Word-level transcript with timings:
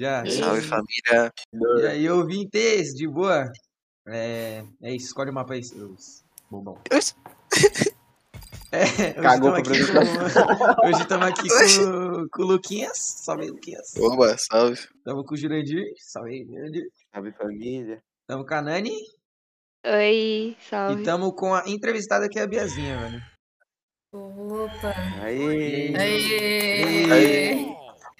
Já. 0.00 0.24
Salve 0.24 0.62
família. 0.62 1.30
E 1.82 1.86
aí, 1.86 2.08
ouvintes, 2.08 2.94
de 2.94 3.06
boa? 3.06 3.52
É, 4.08 4.64
é 4.80 4.94
isso, 4.94 5.08
escolhe 5.08 5.28
o 5.30 5.34
mapa 5.34 5.52
aí, 5.52 5.62
seus 5.62 6.24
bobão. 6.50 6.78
É, 8.72 8.84
hoje 8.84 9.14
Cagou 9.14 9.58
estamos 9.58 9.90
pra 9.90 10.00
aqui, 10.00 10.22
com, 10.78 10.86
hoje 10.86 11.02
estamos 11.02 11.26
aqui 11.26 11.48
com, 11.48 12.28
com 12.28 12.42
o 12.42 12.46
Luquinhas, 12.46 12.96
salve 12.96 13.42
aí, 13.42 13.50
Luquinhas. 13.50 13.96
Oba, 13.98 14.36
salve. 14.38 14.74
Estamos 14.74 15.26
com 15.26 15.34
o 15.34 15.36
Jurandir, 15.36 15.92
salve 15.98 16.30
aí, 16.30 16.46
Jurandir. 16.46 16.88
Salve 17.12 17.32
família. 17.32 18.00
Estamos 18.20 18.46
com 18.46 18.54
a 18.54 18.62
Nani 18.62 18.96
Oi, 19.84 20.14
e 20.14 20.56
salve. 20.70 21.00
estamos 21.00 21.32
com 21.34 21.52
a 21.52 21.64
entrevistada 21.66 22.28
que 22.28 22.38
é 22.38 22.42
a 22.42 22.46
Biazinha, 22.46 22.96
velho. 22.96 23.22
Opa! 24.14 24.94
Aí. 25.20 25.92
Aê! 25.96 27.69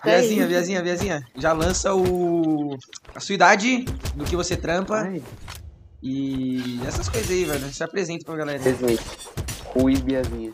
Aê. 0.03 0.21
Biazinha, 0.21 0.47
Biazinha, 0.47 0.83
Biazinha, 0.83 1.23
já 1.37 1.53
lança 1.53 1.95
o 1.95 2.77
a 3.15 3.21
sua 3.21 3.35
idade, 3.35 3.85
do 4.15 4.25
que 4.25 4.35
você 4.37 4.57
trampa 4.57 4.97
Ai. 5.03 5.23
e 6.03 6.81
essas 6.87 7.09
coisas 7.09 7.31
aí, 7.31 7.45
velho. 7.45 7.73
Se 7.73 7.85
apresenta 7.85 8.25
pra 8.25 8.37
galera. 8.37 8.61
Presente. 8.63 9.03
Rui 9.75 9.97
Biazinha. 9.97 10.53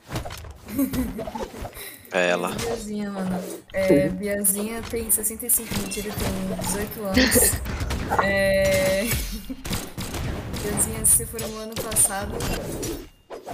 É 2.12 2.30
ela. 2.30 2.48
Biazinha, 2.50 3.10
mano. 3.10 3.44
É, 3.72 4.08
Biazinha 4.08 4.82
tem 4.90 5.10
65, 5.10 5.80
mentira, 5.80 6.12
tem 6.12 6.56
18 6.66 7.02
anos. 7.02 8.22
É... 8.24 9.04
Biazinha 10.62 11.04
se 11.04 11.26
formou 11.26 11.60
ano 11.60 11.74
passado. 11.74 12.32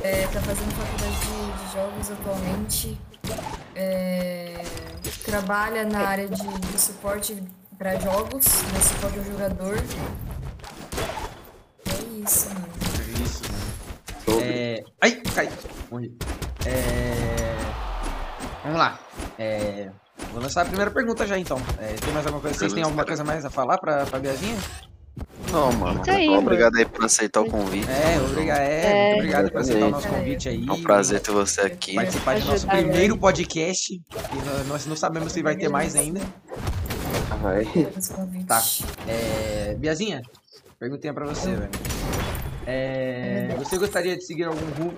É, 0.02 0.26
tá 0.26 0.40
fazendo 0.40 0.72
faculdade 0.74 1.16
de, 1.20 1.66
de 1.66 1.72
jogos 1.72 2.10
atualmente. 2.10 2.98
É, 3.74 4.62
trabalha 5.24 5.84
na 5.84 6.00
área 6.00 6.28
de, 6.28 6.42
de 6.42 6.78
suporte 6.78 7.42
para 7.78 7.98
jogos, 7.98 8.44
né, 8.44 8.80
suporte 8.80 9.18
ao 9.18 9.24
jogador. 9.24 9.76
É 11.86 12.22
isso, 12.22 12.48
mano. 12.50 12.68
É 12.98 13.22
isso. 13.22 13.42
Sobre. 14.24 14.44
É... 14.44 14.84
Ai, 15.00 15.12
cai. 15.34 15.48
Morri. 15.90 16.16
É... 16.66 17.56
Vamos 18.62 18.78
lá. 18.78 18.98
É... 19.38 19.90
Vou 20.32 20.42
lançar 20.42 20.62
a 20.62 20.64
primeira 20.66 20.90
pergunta 20.90 21.26
já, 21.26 21.38
então. 21.38 21.58
É, 21.78 21.94
tem 21.94 22.12
mais 22.12 22.26
alguma 22.26 22.42
coisa? 22.42 22.58
Vocês 22.58 22.72
têm 22.72 22.82
alguma 22.82 23.04
coisa 23.04 23.24
mais 23.24 23.44
a 23.44 23.50
falar 23.50 23.78
pra, 23.78 24.06
pra 24.06 24.18
Biazinha? 24.18 24.58
Não, 25.50 25.72
mano. 25.72 26.00
Isso 26.00 26.10
aí, 26.10 26.28
Obrigado 26.30 26.76
aí 26.76 26.84
por 26.86 27.04
aceitar 27.04 27.40
o 27.40 27.50
convite. 27.50 27.86
É, 27.90 28.20
obrigado, 28.20 28.58
é, 28.58 28.80
É. 28.84 29.04
muito 29.08 29.16
obrigado 29.18 29.50
por 29.52 29.60
aceitar 29.60 29.86
o 29.86 29.90
nosso 29.90 30.08
convite 30.08 30.48
aí. 30.48 30.66
É 30.68 30.72
um 30.72 30.82
prazer 30.82 31.20
ter 31.20 31.30
você 31.32 31.60
aqui. 31.62 31.94
Participar 31.94 32.38
do 32.40 32.46
nosso 32.46 32.66
né? 32.66 32.76
primeiro 32.82 33.18
podcast. 33.18 33.92
E 33.94 34.00
nó- 34.36 34.64
nós 34.68 34.86
não 34.86 34.96
sabemos 34.96 35.32
se 35.32 35.42
vai 35.42 35.56
ter 35.56 35.68
mais 35.68 35.94
ainda. 35.96 36.20
Vai. 37.42 37.64
Tá. 38.46 38.62
É... 39.08 39.74
Biazinha, 39.78 40.22
perguntinha 40.78 41.12
pra 41.12 41.26
você, 41.26 41.54
velho. 41.54 41.70
É... 42.66 43.54
Você 43.58 43.76
gostaria 43.76 44.16
de 44.16 44.24
seguir 44.24 44.44
algum 44.44 44.64
rumo. 44.78 44.94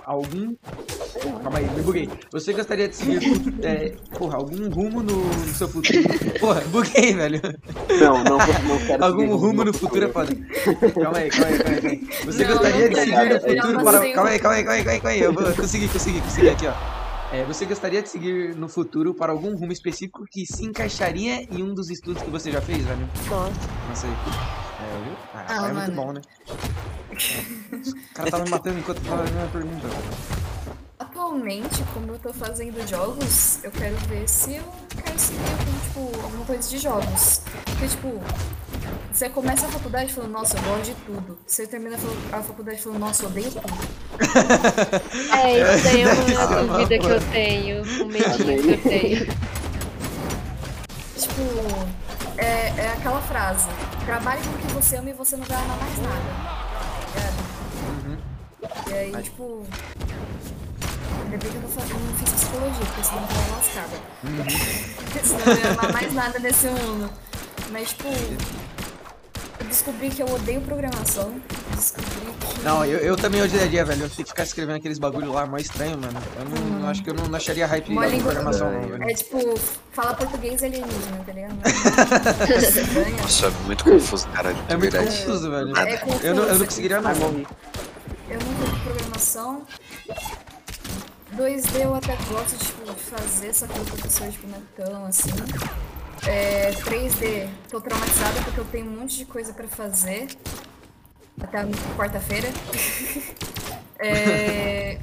Algum. 1.25 1.39
Calma 1.43 1.59
aí, 1.59 1.71
me 1.71 1.83
buguei. 1.83 2.09
Você 2.33 2.53
gostaria 2.53 2.89
de 2.89 2.97
seguir 2.97 3.55
é, 3.63 3.95
porra, 4.19 4.37
algum 4.37 4.69
rumo 4.71 5.03
no, 5.03 5.25
no 5.25 5.55
seu 5.55 5.69
futuro? 5.69 5.99
Porra, 6.41 6.61
buguei, 6.63 7.15
velho. 7.15 7.41
Não, 8.01 8.23
não, 8.25 8.39
não 8.39 8.79
quero 8.87 9.05
Algum 9.05 9.21
seguir 9.23 9.33
rumo 9.35 9.65
no 9.65 9.73
futuro 9.73 10.05
é 10.05 10.09
foda. 10.13 10.35
Calma 11.03 11.19
aí, 11.19 11.31
calma 11.31 11.47
aí, 11.47 11.59
calma 11.59 11.75
aí. 11.77 11.81
calma 11.81 11.89
aí. 11.91 12.25
Você 12.25 12.45
Não, 12.45 12.53
gostaria 12.55 12.89
de 12.89 12.97
seguir 13.01 13.29
no 13.29 13.41
futuro 13.41 13.85
para. 13.85 13.99
Calma 14.01 14.01
aí, 14.05 14.15
calma 14.15 14.31
aí, 14.31 14.39
calma 14.39 14.55
aí, 14.55 14.65
calma 14.65 14.73
aí, 14.75 15.01
calma 15.01 15.11
aí. 15.11 15.21
Eu 15.21 15.33
vou 15.33 15.53
consegui, 15.55 15.89
consegui, 15.89 16.21
consegui 16.21 16.49
aqui, 16.51 16.67
ó. 16.67 17.05
É, 17.33 17.45
você 17.45 17.65
gostaria 17.65 18.01
de 18.01 18.09
seguir 18.09 18.55
no 18.55 18.69
futuro 18.69 19.13
para 19.13 19.33
algum 19.33 19.57
rumo 19.57 19.73
específico 19.73 20.25
que 20.31 20.47
se 20.47 20.65
encaixaria 20.65 21.43
em 21.51 21.63
um 21.65 21.75
dos 21.75 21.91
estudos 21.91 22.23
que 22.23 22.31
você 22.31 22.53
já 22.53 22.61
fez, 22.61 22.85
velho? 22.85 23.09
Nossa. 23.29 23.53
Não 23.89 23.97
sei. 23.97 24.11
É, 24.11 25.05
viu? 25.05 25.13
Ah, 25.35 25.45
Ah, 25.49 25.69
é 25.69 25.73
muito 25.73 25.93
mano. 25.93 25.95
bom, 25.97 26.13
né? 26.13 26.21
O 27.73 28.15
cara 28.15 28.31
tava 28.31 28.45
me 28.45 28.51
matando 28.51 28.79
enquanto 28.79 29.01
tava 29.03 29.25
fazendo 29.27 29.43
a 29.43 29.47
pergunta. 29.49 29.89
Atualmente, 31.35 31.83
como 31.93 32.13
eu 32.13 32.19
tô 32.21 32.33
fazendo 32.33 32.87
jogos, 32.89 33.59
eu 33.65 33.71
quero 33.73 33.97
ver 34.07 34.29
se 34.29 34.55
eu 34.55 34.63
quero 35.03 35.19
seguir 35.19 35.41
algum, 35.51 35.81
tipo, 36.13 36.23
alguma 36.23 36.45
coisa 36.45 36.71
de 36.71 36.79
jogos. 36.79 37.41
Porque, 37.65 37.89
tipo, 37.89 38.23
você 39.13 39.29
começa 39.29 39.67
a 39.67 39.69
faculdade 39.69 40.13
falando, 40.15 40.31
nossa, 40.31 40.57
eu 40.57 40.63
gosto 40.63 40.85
de 40.85 40.95
tudo. 41.05 41.37
Você 41.45 41.67
termina 41.67 41.97
a 41.97 41.99
fa- 41.99 42.37
a 42.39 42.41
faculdade 42.43 42.81
falando, 42.81 43.01
nossa, 43.01 43.25
eu 43.25 43.31
odeio 43.31 43.51
tudo. 43.51 43.65
É, 45.45 45.75
isso 45.75 45.85
daí 45.85 46.03
é 46.03 46.07
uma 46.07 46.47
uma 46.47 46.63
dúvida 46.77 46.99
que 47.01 47.07
eu 47.07 47.21
tenho, 47.33 47.83
um 47.83 48.07
medinho 48.07 48.63
que 48.63 48.71
eu 48.71 48.83
tenho. 48.83 49.27
Tipo, 51.19 51.43
é, 52.39 52.69
é 52.79 52.93
aquela 52.97 53.21
frase, 53.23 53.67
trabalhe 54.07 54.41
com 54.41 54.51
o 54.51 54.59
que 54.59 54.73
você 54.75 54.97
ama 54.97 55.11
e 55.11 55.13
você 55.15 55.37
não 55.37 55.45
vai 55.47 55.57
amar 55.57 55.79
mais 55.79 55.99
nada. 55.99 56.23
Ligado? 57.13 58.89
E 58.89 58.93
aí, 58.95 59.23
tipo. 59.25 59.67
Ainda 61.25 61.37
bem 61.37 61.39
que 61.39 61.57
eu 61.57 61.63
não, 61.63 62.01
não 62.07 62.15
fiz 62.17 62.33
psicologia, 62.33 62.87
porque 62.87 63.05
senão 63.05 63.23
eu 63.23 63.29
tava 63.29 63.57
lascada. 63.57 63.97
Porque 64.97 65.19
senão 65.27 65.41
eu 65.41 65.47
não 65.47 65.57
ia 65.63 65.71
amar 65.73 65.93
mais 65.93 66.13
nada 66.15 66.39
nesse 66.39 66.67
mundo. 66.67 67.11
Mas, 67.71 67.89
tipo. 67.91 68.09
Eu 69.61 69.67
descobri 69.67 70.11
que 70.11 70.21
eu 70.23 70.27
odeio 70.33 70.61
programação. 70.63 71.35
Descobri 71.75 72.11
que. 72.11 72.63
Não, 72.63 72.85
eu, 72.85 72.99
eu 72.99 73.17
também 73.17 73.41
odiaria, 73.43 73.85
velho. 73.85 74.05
Eu 74.05 74.11
tenho 74.11 74.25
que 74.25 74.31
ficar 74.31 74.43
escrevendo 74.43 74.77
aqueles 74.77 74.99
bagulho 74.99 75.33
lá, 75.33 75.47
mó 75.47 75.57
estranho, 75.59 75.97
mano. 75.99 76.21
Eu 76.39 76.45
não, 76.45 76.81
não 76.81 76.89
acho 76.89 77.03
que 77.03 77.11
eu 77.11 77.15
não 77.15 77.35
acharia 77.35 77.67
hype 77.67 77.91
Uma 77.93 78.07
língua- 78.07 78.33
programação, 78.33 78.71
não, 78.73 78.81
velho. 78.89 79.03
É 79.05 79.15
tipo, 79.15 79.59
fala 79.93 80.15
português 80.15 80.63
alienígena, 80.63 81.25
tá 81.25 81.33
ligado? 81.33 81.57
É 81.65 82.57
estranho. 82.59 83.17
Nossa, 83.23 83.47
é 83.47 83.51
muito 83.67 83.85
confuso, 83.85 84.29
cara. 84.29 84.51
É 84.69 84.77
muito 84.77 84.93
verdade. 84.93 85.17
confuso, 85.19 85.51
velho. 85.51 85.77
É 85.79 85.97
confuso. 85.99 86.27
Eu 86.27 86.35
não, 86.35 86.43
eu 86.45 86.59
não 86.59 86.67
conseguiria, 86.67 87.01
não. 87.01 87.11
Eu 87.11 87.21
não 87.21 88.55
curto 88.55 88.81
programação. 88.85 89.63
2D 91.37 91.81
eu 91.83 91.95
até 91.95 92.17
gosto 92.29 92.57
tipo, 92.59 92.85
de 92.85 93.01
fazer, 93.01 93.55
só 93.55 93.67
que 93.67 93.79
o 93.79 93.85
professor 93.85 94.31
tipo, 94.31 94.47
não 94.47 94.59
é 94.59 94.85
tão 94.85 95.07
assim. 95.07 95.31
É, 96.27 96.71
3D, 96.71 97.49
tô 97.69 97.81
traumatizada 97.81 98.41
porque 98.43 98.61
eu 98.61 98.65
tenho 98.67 98.87
um 98.87 99.01
monte 99.01 99.19
de 99.19 99.25
coisa 99.27 99.53
pra 99.53 99.67
fazer. 99.69 100.29
Até 101.41 101.67
quarta-feira. 101.97 102.49
é, 103.99 104.99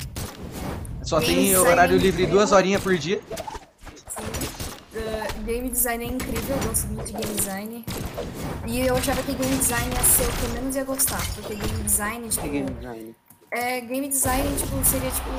Só 1.04 1.20
tem 1.20 1.56
horário 1.56 1.98
livre 1.98 2.26
duas 2.26 2.52
horinhas 2.52 2.82
por 2.82 2.98
dia. 2.98 3.22
uh, 4.96 5.44
game 5.44 5.70
design 5.70 6.04
é 6.04 6.08
incrível, 6.08 6.56
eu 6.56 6.68
gosto 6.70 6.88
muito 6.88 7.06
de 7.08 7.14
game 7.14 7.36
design. 7.36 7.86
E 8.66 8.80
eu 8.80 8.96
achava 8.96 9.22
que 9.24 9.34
game 9.34 9.58
design 9.58 9.94
ia 9.94 10.04
ser 10.04 10.24
o 10.24 10.32
que 10.32 10.44
eu 10.44 10.50
menos 10.50 10.76
ia 10.76 10.84
gostar. 10.84 11.22
Porque 11.36 11.56
game 11.56 11.84
design, 11.84 12.30
tipo. 12.30 12.50
Game 12.50 12.72
design. 12.72 13.16
É, 13.52 13.82
game 13.82 14.08
design, 14.08 14.56
tipo, 14.58 14.86
seria 14.86 15.12
tipo. 15.12 15.30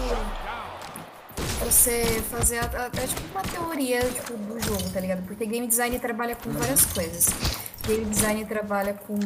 Você 1.65 2.23
fazer 2.31 2.59
até 2.59 3.07
tipo 3.07 3.23
uma 3.31 3.43
teoria 3.43 4.01
tipo, 4.01 4.35
do 4.35 4.61
jogo, 4.61 4.91
tá 4.93 5.01
ligado? 5.01 5.23
Porque 5.27 5.47
game 5.47 5.67
design 5.67 5.99
trabalha 5.99 6.37
com 6.37 6.51
várias 6.51 6.85
coisas. 6.87 7.29
Game 7.87 8.05
design 8.05 8.45
trabalha 8.45 8.95
com 8.95 9.19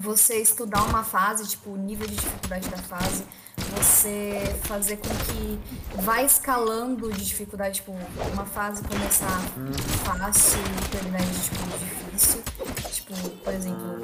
você 0.00 0.36
estudar 0.36 0.82
uma 0.84 1.04
fase, 1.04 1.46
tipo, 1.46 1.70
o 1.70 1.76
nível 1.76 2.06
de 2.06 2.16
dificuldade 2.16 2.68
da 2.70 2.78
fase, 2.78 3.22
você 3.76 4.40
fazer 4.64 4.96
com 4.96 5.08
que 5.08 5.60
vá 6.02 6.22
escalando 6.22 7.12
de 7.12 7.22
dificuldade, 7.22 7.76
tipo, 7.76 7.92
uma 8.32 8.46
fase 8.46 8.82
começar 8.82 9.42
fácil 10.04 10.58
e 10.58 10.88
terminar 10.88 11.20
de 11.20 11.42
tipo, 11.42 11.78
difícil. 11.78 12.42
Tipo, 12.90 13.30
por 13.44 13.52
exemplo, 13.52 13.98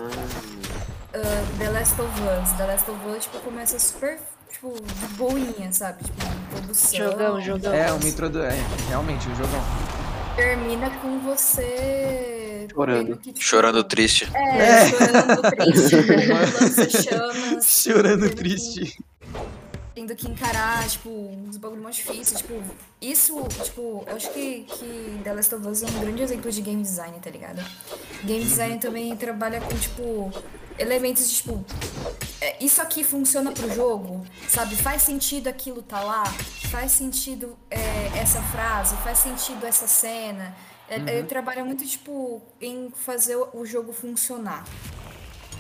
uh, 1.15 1.59
The 1.59 1.71
Last 1.71 2.01
of 2.01 2.13
Us. 2.21 2.53
The 2.53 2.67
Last 2.67 2.91
of 2.91 3.09
Us, 3.09 3.25
tipo, 3.25 3.39
começa 3.41 3.79
super, 3.79 4.19
tipo, 4.57 4.75
de 4.81 5.07
boinha, 5.17 5.73
sabe? 5.73 6.03
Tipo, 6.05 6.17
introdução. 6.55 6.99
Jogão, 7.11 7.41
jogão. 7.41 7.73
É, 7.75 7.93
uma 7.93 8.09
introdu... 8.09 8.41
É, 8.43 8.57
realmente, 8.89 9.29
o 9.29 9.35
jogão. 9.35 9.61
Termina 10.35 10.91
com 11.01 11.19
você... 11.21 12.67
Chorando. 12.73 13.17
que, 13.17 13.33
tipo, 13.33 13.45
Chorando 13.45 13.85
triste. 13.85 14.29
É, 14.35 14.89
chorando 14.91 15.43
triste, 15.43 17.03
chamas. 17.09 17.65
Chorando 17.67 18.21
tendo 18.21 18.29
que- 18.31 18.37
triste. 18.37 18.99
Tendo 19.95 20.15
que 20.15 20.29
encarar, 20.29 20.87
tipo, 20.89 21.09
uns 21.09 21.57
bagulho 21.57 21.83
mais 21.83 21.97
difíceis, 21.97 22.39
tipo, 22.43 22.63
isso, 23.01 23.43
tipo, 23.65 24.05
eu 24.07 24.15
acho 24.17 24.31
que, 24.31 24.65
que 24.69 25.21
The 25.25 25.33
Last 25.33 25.55
of 25.55 25.67
Us 25.67 25.83
é 25.83 25.87
um 25.87 26.01
grande 26.01 26.21
exemplo 26.23 26.53
de 26.53 26.61
game 26.61 26.83
design, 26.83 27.19
tá 27.19 27.31
ligado? 27.31 27.65
Game 28.25 28.45
design 28.45 28.79
também 28.79 29.17
trabalha 29.17 29.59
com, 29.59 29.75
tipo, 29.75 30.31
elementos 30.79 31.29
de, 31.29 31.37
tipo, 31.37 31.65
é, 32.41 32.63
isso 32.65 32.81
aqui 32.83 33.03
funciona 33.03 33.53
pro 33.53 33.73
jogo, 33.75 34.25
sabe? 34.49 34.77
Faz 34.77 35.03
sentido 35.03 35.49
aquilo 35.49 35.83
tá 35.83 36.01
lá? 36.01 36.25
Faz 36.71 36.93
sentido 36.93 37.57
é, 37.71 38.19
essa 38.19 38.43
frase? 38.43 38.97
Faz 38.97 39.19
sentido 39.19 39.65
essa 39.67 39.87
cena? 39.87 40.55
É, 40.89 40.97
Ele 40.97 41.27
trabalha 41.27 41.65
muito, 41.65 41.85
tipo, 41.85 42.43
em 42.61 42.91
fazer 42.95 43.37
o 43.37 43.65
jogo 43.65 43.93
funcionar. 43.93 44.65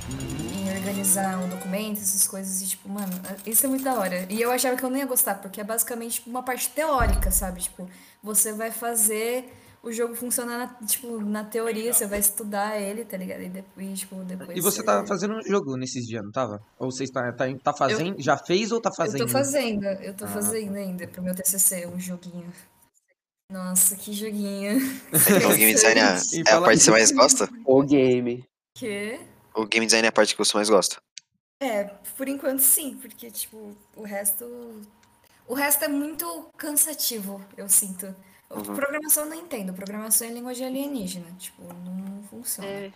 Em 0.08 0.76
organizar 0.78 1.42
o 1.42 1.48
documento, 1.48 2.00
essas 2.00 2.28
coisas. 2.28 2.62
E, 2.62 2.69
tipo, 2.69 2.88
mano, 2.88 3.12
isso 3.44 3.66
é 3.66 3.69
muito 3.69 3.82
da 3.82 3.94
hora. 3.94 4.26
E 4.30 4.40
eu 4.40 4.52
achava 4.52 4.76
que 4.76 4.84
eu 4.84 4.90
não 4.90 4.96
ia 4.96 5.06
gostar, 5.06 5.36
porque 5.36 5.60
é 5.60 5.64
basicamente 5.64 6.14
tipo, 6.14 6.30
uma 6.30 6.42
parte 6.42 6.69
teórica, 6.69 7.30
sabe? 7.30 7.62
Tipo, 7.62 7.88
você 8.22 8.52
vai 8.52 8.70
fazer 8.70 9.52
o 9.86 9.92
jogo 9.92 10.16
funciona, 10.16 10.58
na, 10.58 10.86
tipo, 10.86 11.20
na 11.20 11.44
teoria, 11.44 11.92
você 11.92 12.06
vai 12.06 12.18
estudar 12.18 12.76
ele, 12.80 13.04
tá 13.04 13.16
ligado? 13.16 13.42
E 13.42 13.48
depois, 13.48 14.00
tipo, 14.00 14.16
depois 14.24 14.58
E 14.58 14.60
você 14.60 14.82
tá 14.82 15.06
fazendo 15.06 15.34
um 15.34 15.42
jogo 15.42 15.76
nesses 15.76 16.04
dias, 16.04 16.24
não 16.24 16.32
tava? 16.32 16.60
Ou 16.76 16.90
você 16.90 17.04
está, 17.04 17.32
tá, 17.32 17.44
tá 17.62 17.72
fazendo? 17.72 18.20
Já 18.20 18.36
fez 18.36 18.72
ou 18.72 18.80
tá 18.80 18.90
Eu 18.90 18.94
fazendo? 18.94 19.20
tô 19.20 19.28
fazendo, 19.28 19.84
eu 19.84 20.12
tô 20.12 20.24
Ah, 20.24 20.28
fazendo 20.28 20.74
ainda 20.74 21.06
pro 21.06 21.22
meu 21.22 21.34
TCC, 21.36 21.86
um 21.86 22.00
joguinho. 22.00 22.52
Nossa, 23.52 23.94
que 23.94 24.12
joguinho. 24.12 24.80
O 25.46 25.56
game 25.56 25.72
design 25.72 26.00
é, 26.00 26.02
é 26.04 26.52
a 26.52 26.60
parte 26.60 26.78
que 26.78 26.84
você 26.84 26.90
mais 26.90 27.12
gosta? 27.12 27.48
O 27.64 27.82
game. 27.84 28.44
Que? 28.76 29.20
O 29.54 29.66
game 29.66 29.86
design 29.86 30.04
é 30.04 30.08
a 30.08 30.12
parte 30.12 30.34
que 30.34 30.38
você 30.44 30.56
mais 30.56 30.68
gosta? 30.68 30.96
É, 31.62 31.84
por 32.16 32.28
enquanto 32.28 32.58
sim, 32.58 32.98
porque, 33.00 33.30
tipo, 33.30 33.76
o 33.94 34.02
resto. 34.02 34.44
O 35.46 35.54
resto 35.54 35.84
é 35.84 35.88
muito 35.88 36.50
cansativo, 36.56 37.40
eu 37.56 37.68
sinto. 37.68 38.12
Programação 38.48 39.25
eu 39.25 39.31
não 39.31 39.37
entendo, 39.37 39.72
programação 39.72 40.28
é 40.28 40.31
língua 40.32 40.54
de 40.54 40.64
alienígena, 40.64 41.26
tipo, 41.38 41.62
não 41.62 42.22
funciona. 42.25 42.69
É, 42.69 42.93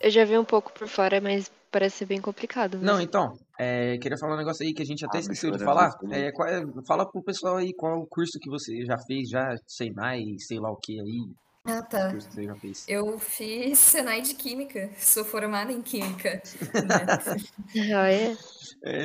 eu 0.00 0.10
já 0.10 0.24
vi 0.24 0.38
um 0.38 0.44
pouco 0.44 0.72
por 0.72 0.86
fora, 0.88 1.20
mas 1.20 1.50
parece 1.70 1.98
ser 1.98 2.06
bem 2.06 2.20
complicado. 2.20 2.78
Não, 2.78 2.94
mesmo. 2.94 3.00
então, 3.00 3.38
é, 3.58 3.98
queria 3.98 4.16
falar 4.16 4.34
um 4.34 4.38
negócio 4.38 4.64
aí 4.64 4.72
que 4.72 4.82
a 4.82 4.86
gente 4.86 5.04
até 5.04 5.18
Ah, 5.18 5.20
esqueceu 5.20 5.50
de 5.50 5.64
falar. 5.64 5.90
né? 6.02 6.28
É, 6.28 6.32
qual 6.32 6.48
é- 6.48 6.62
fala 6.86 7.04
pro 7.10 7.22
pessoal 7.22 7.56
aí 7.56 7.72
qual 7.74 7.92
é 7.92 7.96
o 7.96 8.06
curso 8.06 8.38
que 8.40 8.48
você 8.48 8.84
já 8.84 8.96
fez, 8.98 9.28
já 9.28 9.56
sei 9.66 9.90
mais, 9.90 10.46
sei 10.46 10.58
lá 10.60 10.70
o 10.70 10.76
que 10.76 11.00
aí, 11.00 11.24
Ah, 11.66 11.80
tá. 11.80 12.10
curso 12.10 12.28
que 12.28 12.34
você 12.34 12.44
já 12.44 12.54
fez. 12.56 12.84
Eu 12.86 13.18
fiz 13.18 13.78
Senai 13.78 14.20
de 14.20 14.34
Química, 14.34 14.90
sou 14.98 15.24
formada 15.24 15.72
em 15.72 15.80
Química. 15.80 16.42
né? 16.74 17.44
Ah, 17.96 18.10
é? 18.10 18.36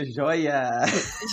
Joia! 0.05 0.69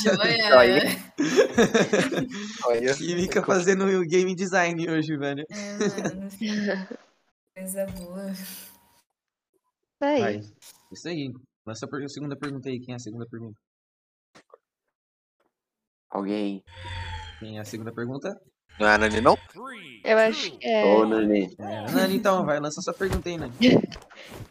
Joia! 0.05 0.81
Joia. 2.63 2.95
Química 2.95 3.43
fazendo 3.45 3.85
game 4.07 4.35
design 4.37 4.89
hoje, 4.89 5.17
velho. 5.17 5.45
É. 5.51 6.97
Coisa 7.55 7.87
boa. 7.87 8.33
Aí. 10.01 10.21
Vai. 10.21 10.41
Isso 10.93 11.09
aí. 11.09 11.33
Lança 11.67 11.87
a 11.87 12.09
segunda 12.09 12.37
pergunta 12.37 12.69
aí. 12.69 12.79
Quem 12.79 12.93
é 12.93 12.97
a 12.97 13.01
segunda 13.01 13.27
pergunta? 13.27 13.59
Alguém. 16.09 16.63
Quem 17.41 17.59
é 17.59 17.61
a 17.61 17.65
segunda 17.65 17.93
pergunta? 17.93 18.41
Não 18.79 18.89
é 18.89 18.95
a 18.95 18.99
Nani, 18.99 19.21
não? 19.21 19.39
Eu 20.05 20.19
acho 20.19 20.53
que 20.53 20.67
é. 20.67 20.85
Ô, 20.85 21.05
Nani. 21.05 21.57
É, 21.59 21.91
Nani, 21.91 22.17
então, 22.17 22.45
vai, 22.45 22.61
lança 22.61 22.81
sua 22.81 22.93
pergunta 22.93 23.29
aí, 23.29 23.37
Nani. 23.37 23.53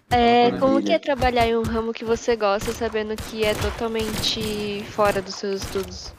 É, 0.10 0.52
como 0.60 0.82
que 0.82 0.94
é 0.94 1.00
trabalhar 1.00 1.48
em 1.48 1.56
um 1.56 1.64
ramo 1.64 1.94
que 1.94 2.06
você 2.06 2.36
gosta, 2.36 2.72
sabendo 2.74 3.16
que 3.16 3.44
é 3.44 3.54
totalmente 3.54 4.84
fora 4.92 5.22
dos 5.22 5.36
seus 5.36 5.64
estudos? 5.64 6.14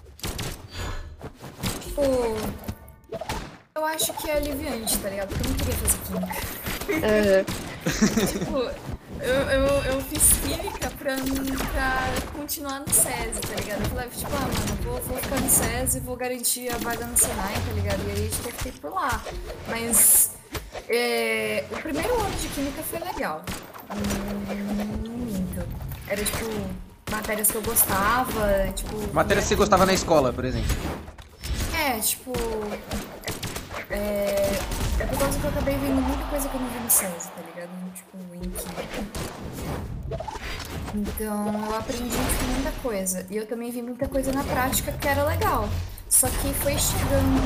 Tipo, 1.81 2.03
eu 3.75 3.85
acho 3.85 4.13
que 4.15 4.31
é 4.31 4.37
aliviante, 4.37 4.99
tá 4.99 5.09
ligado? 5.09 5.29
Porque 5.29 5.47
eu 5.47 5.51
não 5.51 5.57
queria 5.57 5.75
fazer 5.75 5.99
química. 6.07 6.47
Aham. 7.07 7.45
tipo, 8.27 8.86
eu, 9.21 9.35
eu, 9.51 9.67
eu 9.95 10.01
fiz 10.03 10.33
química 10.45 10.91
pra, 10.99 11.17
pra 11.17 12.31
continuar 12.39 12.81
no 12.81 12.93
SESI, 12.93 13.41
tá 13.41 13.55
ligado? 13.61 13.83
Eu 13.83 13.89
falei, 13.91 14.09
tipo, 14.09 14.31
ah, 14.35 14.41
mano, 14.41 14.83
vou, 14.83 15.01
vou 15.03 15.19
ficar 15.19 15.41
no 15.41 15.49
SESI, 15.51 16.01
vou 16.01 16.17
garantir 16.17 16.69
a 16.73 16.79
vaga 16.79 17.07
no 17.07 17.17
Senai, 17.17 17.55
tá 17.55 17.73
ligado? 17.75 18.01
E 18.09 18.11
aí, 18.11 18.29
tipo, 18.29 18.49
eu 18.49 18.53
fiquei 18.53 18.73
por 18.73 18.93
lá. 18.93 19.23
Mas 19.69 20.31
é, 20.89 21.65
o 21.71 21.77
primeiro 21.77 22.15
ano 22.15 22.37
de 22.37 22.49
química 22.49 22.83
foi 22.83 22.99
legal. 23.01 23.45
Hum, 23.91 25.05
Não 25.05 25.17
minto. 25.17 25.67
Era, 26.09 26.25
tipo, 26.25 26.45
matérias 27.11 27.51
que 27.51 27.57
eu 27.57 27.63
gostava, 27.63 28.73
tipo... 28.75 29.15
Matéria 29.15 29.43
que 29.43 29.49
você 29.49 29.55
gostava 29.57 29.87
na 29.87 29.93
escola, 29.95 30.33
por 30.33 30.45
exemplo. 30.45 30.75
É, 31.75 31.99
tipo. 32.01 32.33
É, 33.91 34.59
é 34.99 35.07
por 35.07 35.19
causa 35.19 35.39
que 35.39 35.45
eu 35.45 35.51
acabei 35.51 35.77
vendo 35.77 36.01
coisa 36.37 36.49
que 36.51 36.55
eu 36.55 36.61
não 36.61 36.69
vi 36.69 36.79
no 36.81 36.91
SESI, 36.91 37.29
tá 37.31 37.43
ligado? 37.47 37.71
Tipo, 37.95 38.19
em 38.35 38.41
química. 38.41 39.07
Então, 40.95 41.67
eu 41.67 41.77
aprendi 41.77 42.11
tipo, 42.11 42.45
muita 42.53 42.73
coisa. 42.83 43.27
E 43.31 43.37
eu 43.37 43.47
também 43.47 43.71
vi 43.71 43.81
muita 43.81 44.07
coisa 44.07 44.31
na 44.33 44.45
prática 44.45 44.93
que 44.93 45.09
era 45.09 45.25
legal. 45.25 45.67
Só 46.11 46.29
que 46.29 46.53
foi 46.55 46.77
chegando. 46.79 47.41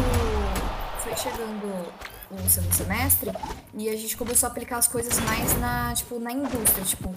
Foi 1.02 1.16
chegando 1.16 1.92
o 2.32 2.48
segundo 2.48 2.72
semestre 2.72 3.31
e 3.75 3.88
a 3.88 3.96
gente 3.96 4.16
começou 4.16 4.48
a 4.48 4.50
aplicar 4.50 4.78
as 4.78 4.88
coisas 4.88 5.19
mais 5.20 5.58
na, 5.58 5.92
tipo, 5.94 6.19
na 6.19 6.32
indústria, 6.32 6.84
tipo, 6.84 7.14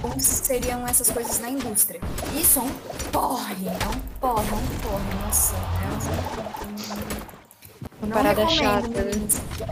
como 0.00 0.20
seriam 0.20 0.86
essas 0.86 1.10
coisas 1.10 1.38
na 1.40 1.50
indústria. 1.50 2.00
Isso 2.38 2.58
é 2.58 2.62
um 2.62 2.72
porre, 3.10 3.68
é 3.68 3.88
um 3.88 4.00
porre, 4.18 4.48
é 4.48 4.54
um 4.54 4.66
porre, 4.80 5.24
nossa. 5.24 5.54
É 5.56 7.38
um... 7.38 7.41
Parada 8.12 8.48
chata, 8.48 8.88
né? 8.88 9.10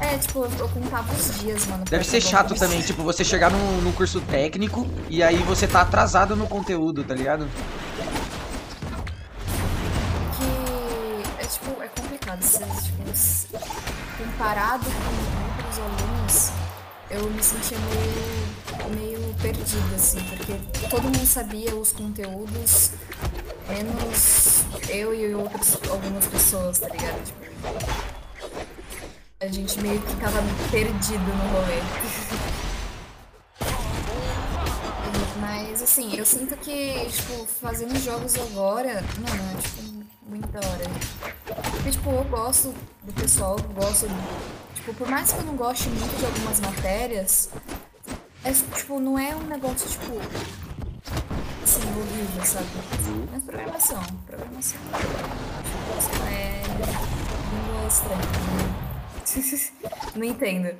É, 0.00 0.18
tipo, 0.18 0.46
eu, 0.58 0.68
contava 0.68 1.12
os 1.12 1.40
dias, 1.40 1.66
mano. 1.66 1.84
Deve 1.84 2.04
ser 2.04 2.20
chato 2.20 2.54
também, 2.54 2.80
tipo, 2.80 3.02
você 3.02 3.24
chegar 3.24 3.50
num, 3.50 3.80
num 3.82 3.92
curso 3.92 4.20
técnico 4.22 4.86
e 5.08 5.22
aí 5.22 5.36
você 5.38 5.66
tá 5.66 5.82
atrasado 5.82 6.34
no 6.34 6.46
conteúdo, 6.46 7.04
tá 7.04 7.14
ligado? 7.14 7.46
que 10.36 11.42
é 11.42 11.46
tipo, 11.46 11.82
é 11.82 11.88
complicado. 11.88 12.42
Você, 12.42 12.64
tipo, 12.64 13.60
comparado 14.18 14.84
com 14.84 15.58
outros 15.58 15.78
alunos, 15.78 16.50
eu 17.10 17.30
me 17.30 17.42
sentia 17.42 17.78
meio, 17.78 19.18
meio 19.18 19.34
perdida, 19.34 19.96
assim, 19.96 20.20
porque 20.20 20.54
todo 20.88 21.02
mundo 21.02 21.26
sabia 21.26 21.74
os 21.74 21.92
conteúdos, 21.92 22.92
menos 23.68 24.64
eu 24.88 25.14
e 25.14 25.34
outras, 25.34 25.78
algumas 25.90 26.26
pessoas, 26.26 26.78
tá 26.78 26.88
ligado? 26.88 27.22
Tipo, 27.24 27.40
a 29.42 29.46
gente 29.48 29.80
meio 29.80 29.98
que 30.02 30.16
tava 30.16 30.38
perdido 30.70 31.18
no 31.18 31.48
rolê. 31.54 31.80
Mas 35.40 35.80
assim, 35.82 36.14
eu 36.14 36.26
sinto 36.26 36.54
que, 36.58 37.06
tipo, 37.06 37.46
fazendo 37.46 37.98
jogos 37.98 38.34
agora, 38.36 39.02
mano, 39.18 39.58
é 39.58 39.62
tipo, 39.62 40.04
muito 40.28 40.46
da 40.48 40.58
hora. 40.58 40.84
Porque, 41.70 41.90
tipo, 41.90 42.10
eu 42.10 42.24
gosto 42.24 42.74
do 43.02 43.12
pessoal, 43.14 43.56
gosto. 43.74 44.06
Tipo, 44.74 44.92
por 44.92 45.08
mais 45.08 45.32
que 45.32 45.38
eu 45.38 45.44
não 45.44 45.56
goste 45.56 45.88
muito 45.88 46.18
de 46.18 46.26
algumas 46.26 46.60
matérias, 46.60 47.48
é, 48.44 48.52
tipo, 48.52 49.00
não 49.00 49.18
é 49.18 49.34
um 49.34 49.44
negócio, 49.44 49.88
tipo, 49.88 50.12
assim, 51.64 51.80
horrível, 51.80 52.44
sabe? 52.44 52.66
Mas 53.32 53.42
programação, 53.42 54.02
programação. 54.26 54.80
Tipo, 55.98 56.24
é 56.26 56.62
língua 57.54 57.88
estranha. 57.88 58.18
né? 58.18 58.89
não 60.16 60.24
entendo. 60.24 60.76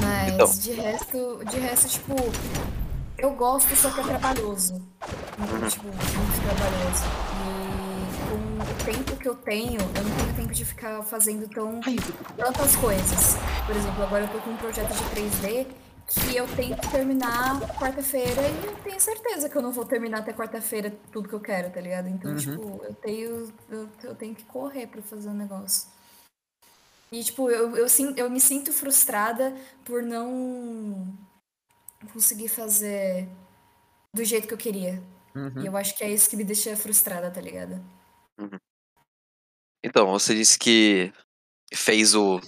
Mas 0.00 0.34
Então. 0.34 0.50
de 0.50 0.72
resto, 0.72 1.40
de 1.50 1.58
resto, 1.58 1.88
tipo, 1.88 2.14
eu 3.18 3.30
gosto, 3.32 3.74
só 3.76 3.90
que 3.90 4.00
é 4.00 4.04
trabalhoso. 4.04 4.74
Muito, 5.38 5.68
tipo, 5.70 5.84
muito 5.84 6.42
trabalhoso. 6.42 7.04
E 7.46 8.28
com 8.28 8.72
o 8.72 8.84
tempo 8.84 9.16
que 9.16 9.28
eu 9.28 9.34
tenho, 9.34 9.80
eu 9.80 10.04
não 10.04 10.16
tenho 10.16 10.34
tempo 10.36 10.52
de 10.52 10.64
ficar 10.64 11.02
fazendo 11.02 11.48
tão, 11.48 11.80
tantas 12.36 12.76
coisas. 12.76 13.36
Por 13.66 13.76
exemplo, 13.76 14.02
agora 14.02 14.24
eu 14.24 14.28
tô 14.28 14.38
com 14.38 14.50
um 14.50 14.56
projeto 14.56 14.92
de 14.92 15.04
3D 15.20 15.66
que 16.06 16.36
eu 16.36 16.46
tenho 16.56 16.76
que 16.76 16.88
terminar 16.90 17.60
quarta-feira 17.78 18.42
e 18.42 18.66
eu 18.66 18.74
tenho 18.82 19.00
certeza 19.00 19.48
que 19.48 19.56
eu 19.56 19.62
não 19.62 19.70
vou 19.70 19.84
terminar 19.84 20.18
até 20.18 20.32
quarta-feira 20.32 20.92
tudo 21.12 21.28
que 21.28 21.34
eu 21.34 21.40
quero, 21.40 21.70
tá 21.70 21.80
ligado? 21.80 22.08
Então, 22.08 22.34
tipo, 22.34 22.80
eu 22.82 22.94
tenho, 22.94 23.52
eu, 23.70 23.88
eu 24.02 24.14
tenho 24.16 24.34
que 24.34 24.44
correr 24.44 24.88
pra 24.88 25.00
fazer 25.02 25.28
o 25.28 25.34
negócio. 25.34 25.88
E, 27.12 27.24
tipo, 27.24 27.50
eu, 27.50 27.76
eu, 27.76 27.86
eu 28.16 28.30
me 28.30 28.40
sinto 28.40 28.72
frustrada 28.72 29.56
por 29.84 30.02
não 30.02 31.18
conseguir 32.12 32.48
fazer 32.48 33.28
do 34.14 34.24
jeito 34.24 34.46
que 34.46 34.54
eu 34.54 34.58
queria. 34.58 35.02
Uhum. 35.34 35.62
E 35.62 35.66
eu 35.66 35.76
acho 35.76 35.96
que 35.96 36.04
é 36.04 36.10
isso 36.10 36.28
que 36.30 36.36
me 36.36 36.44
deixa 36.44 36.76
frustrada, 36.76 37.30
tá 37.30 37.40
ligado? 37.40 37.82
Então, 39.82 40.06
você 40.06 40.34
disse 40.34 40.58
que 40.58 41.12
fez 41.72 42.14
o, 42.14 42.40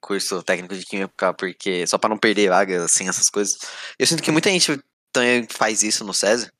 curso 0.00 0.42
técnico 0.42 0.74
de 0.74 0.84
química 0.84 1.34
porque 1.34 1.86
só 1.86 1.98
pra 1.98 2.08
não 2.08 2.18
perder 2.18 2.48
vagas, 2.48 2.82
assim, 2.82 3.08
essas 3.08 3.28
coisas. 3.28 3.58
Eu 3.98 4.06
sinto 4.06 4.22
que 4.22 4.30
muita 4.30 4.50
gente 4.50 4.82
também 5.12 5.46
faz 5.48 5.82
isso 5.82 6.04
no 6.04 6.14
SESI. 6.14 6.50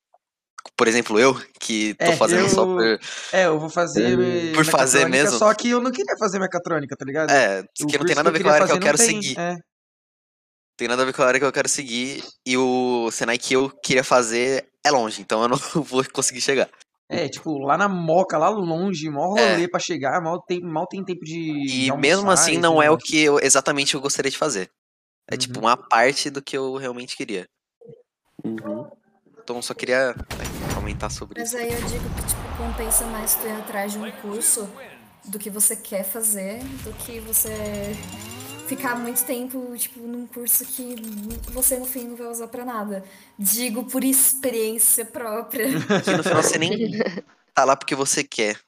Por 0.76 0.88
exemplo, 0.88 1.18
eu, 1.20 1.34
que 1.60 1.94
tô 1.94 2.04
É, 2.04 2.16
fazendo 2.16 2.48
só 2.48 2.62
eu- 2.62 2.66
por. 2.66 3.00
É, 3.32 3.46
eu 3.46 3.58
vou 3.58 3.68
fazer. 3.68 4.52
Por 4.54 4.64
fazer 4.64 5.08
mesmo. 5.08 5.38
Só 5.38 5.52
que 5.54 5.70
eu 5.70 5.80
não 5.80 5.90
queria 5.92 6.16
fazer 6.18 6.38
mecatrônica, 6.38 6.96
tá 6.96 7.04
ligado? 7.04 7.30
É, 7.30 7.60
O 7.82 7.86
que 7.86 7.98
não 7.98 8.06
tem 8.06 8.14
nada 8.16 8.28
a 8.28 8.32
ver 8.32 8.42
com 8.42 8.48
a 8.48 8.52
área 8.52 8.66
que 8.66 8.72
eu 8.72 8.80
quero 8.80 8.98
tem, 8.98 9.06
seguir. 9.22 9.38
É. 9.38 9.56
Tem 10.76 10.88
nada 10.88 11.02
a 11.02 11.04
ver 11.04 11.12
com 11.14 11.22
a 11.22 11.26
área 11.26 11.38
que 11.38 11.46
eu 11.46 11.52
quero 11.52 11.68
seguir. 11.68 12.24
E 12.46 12.56
o 12.56 13.08
Senai 13.12 13.38
que 13.38 13.54
eu 13.54 13.70
queria 13.82 14.02
fazer 14.02 14.66
é 14.84 14.90
longe, 14.90 15.20
então 15.20 15.42
eu 15.42 15.48
não 15.48 15.56
vou 15.84 16.04
conseguir 16.12 16.40
chegar. 16.40 16.68
É, 17.08 17.28
tipo, 17.28 17.58
lá 17.58 17.76
na 17.76 17.86
moca, 17.88 18.36
lá 18.38 18.48
longe, 18.48 19.08
mó 19.10 19.36
É. 19.36 19.52
rolê 19.52 19.68
pra 19.68 19.78
chegar, 19.78 20.20
mal 20.22 20.40
tem, 20.42 20.60
mal 20.62 20.86
tem 20.86 21.04
tempo 21.04 21.20
de. 21.24 21.38
E 21.66 21.66
de 21.90 21.92
mesmo 21.96 22.22
almoçar 22.22 22.42
assim 22.42 22.58
não 22.58 22.82
é 22.82 22.90
o 22.90 22.96
que 22.96 23.20
eu 23.22 23.38
exatamente 23.38 23.94
eu 23.94 24.00
gostaria 24.00 24.30
de 24.30 24.38
fazer. 24.38 24.68
É 25.30 25.36
tipo 25.36 25.58
Uhum. 25.60 25.66
uma 25.66 25.76
parte 25.76 26.30
do 26.30 26.42
que 26.42 26.56
eu 26.56 26.74
realmente 26.76 27.16
queria. 27.16 27.46
Uhum. 28.44 28.88
Então 29.44 29.56
eu 29.56 29.62
só 29.62 29.74
queria 29.74 30.14
né, 30.14 30.74
comentar 30.74 31.10
sobre 31.10 31.38
Mas 31.40 31.50
isso. 31.52 31.58
aí 31.58 31.70
eu 31.70 31.86
digo 31.86 32.08
que, 32.14 32.26
tipo, 32.26 32.56
compensa 32.56 33.04
mais 33.06 33.34
tu 33.34 33.46
ir 33.46 33.52
atrás 33.52 33.92
de 33.92 33.98
um 33.98 34.10
curso 34.22 34.66
do 35.26 35.38
que 35.38 35.50
você 35.50 35.76
quer 35.76 36.02
fazer 36.02 36.60
do 36.82 36.92
que 36.94 37.20
você 37.20 37.94
ficar 38.66 38.96
muito 38.96 39.22
tempo, 39.26 39.76
tipo, 39.76 40.00
num 40.00 40.26
curso 40.26 40.64
que 40.64 40.96
você 41.52 41.78
no 41.78 41.84
fim 41.84 42.04
não 42.08 42.16
vai 42.16 42.26
usar 42.28 42.48
pra 42.48 42.64
nada. 42.64 43.04
Digo 43.38 43.84
por 43.84 44.02
experiência 44.02 45.04
própria. 45.04 45.66
Que 46.02 46.16
no 46.16 46.22
final 46.22 46.42
você 46.42 46.58
nem 46.58 46.70
tá 47.54 47.64
lá 47.64 47.76
porque 47.76 47.94
você 47.94 48.24
quer. 48.24 48.58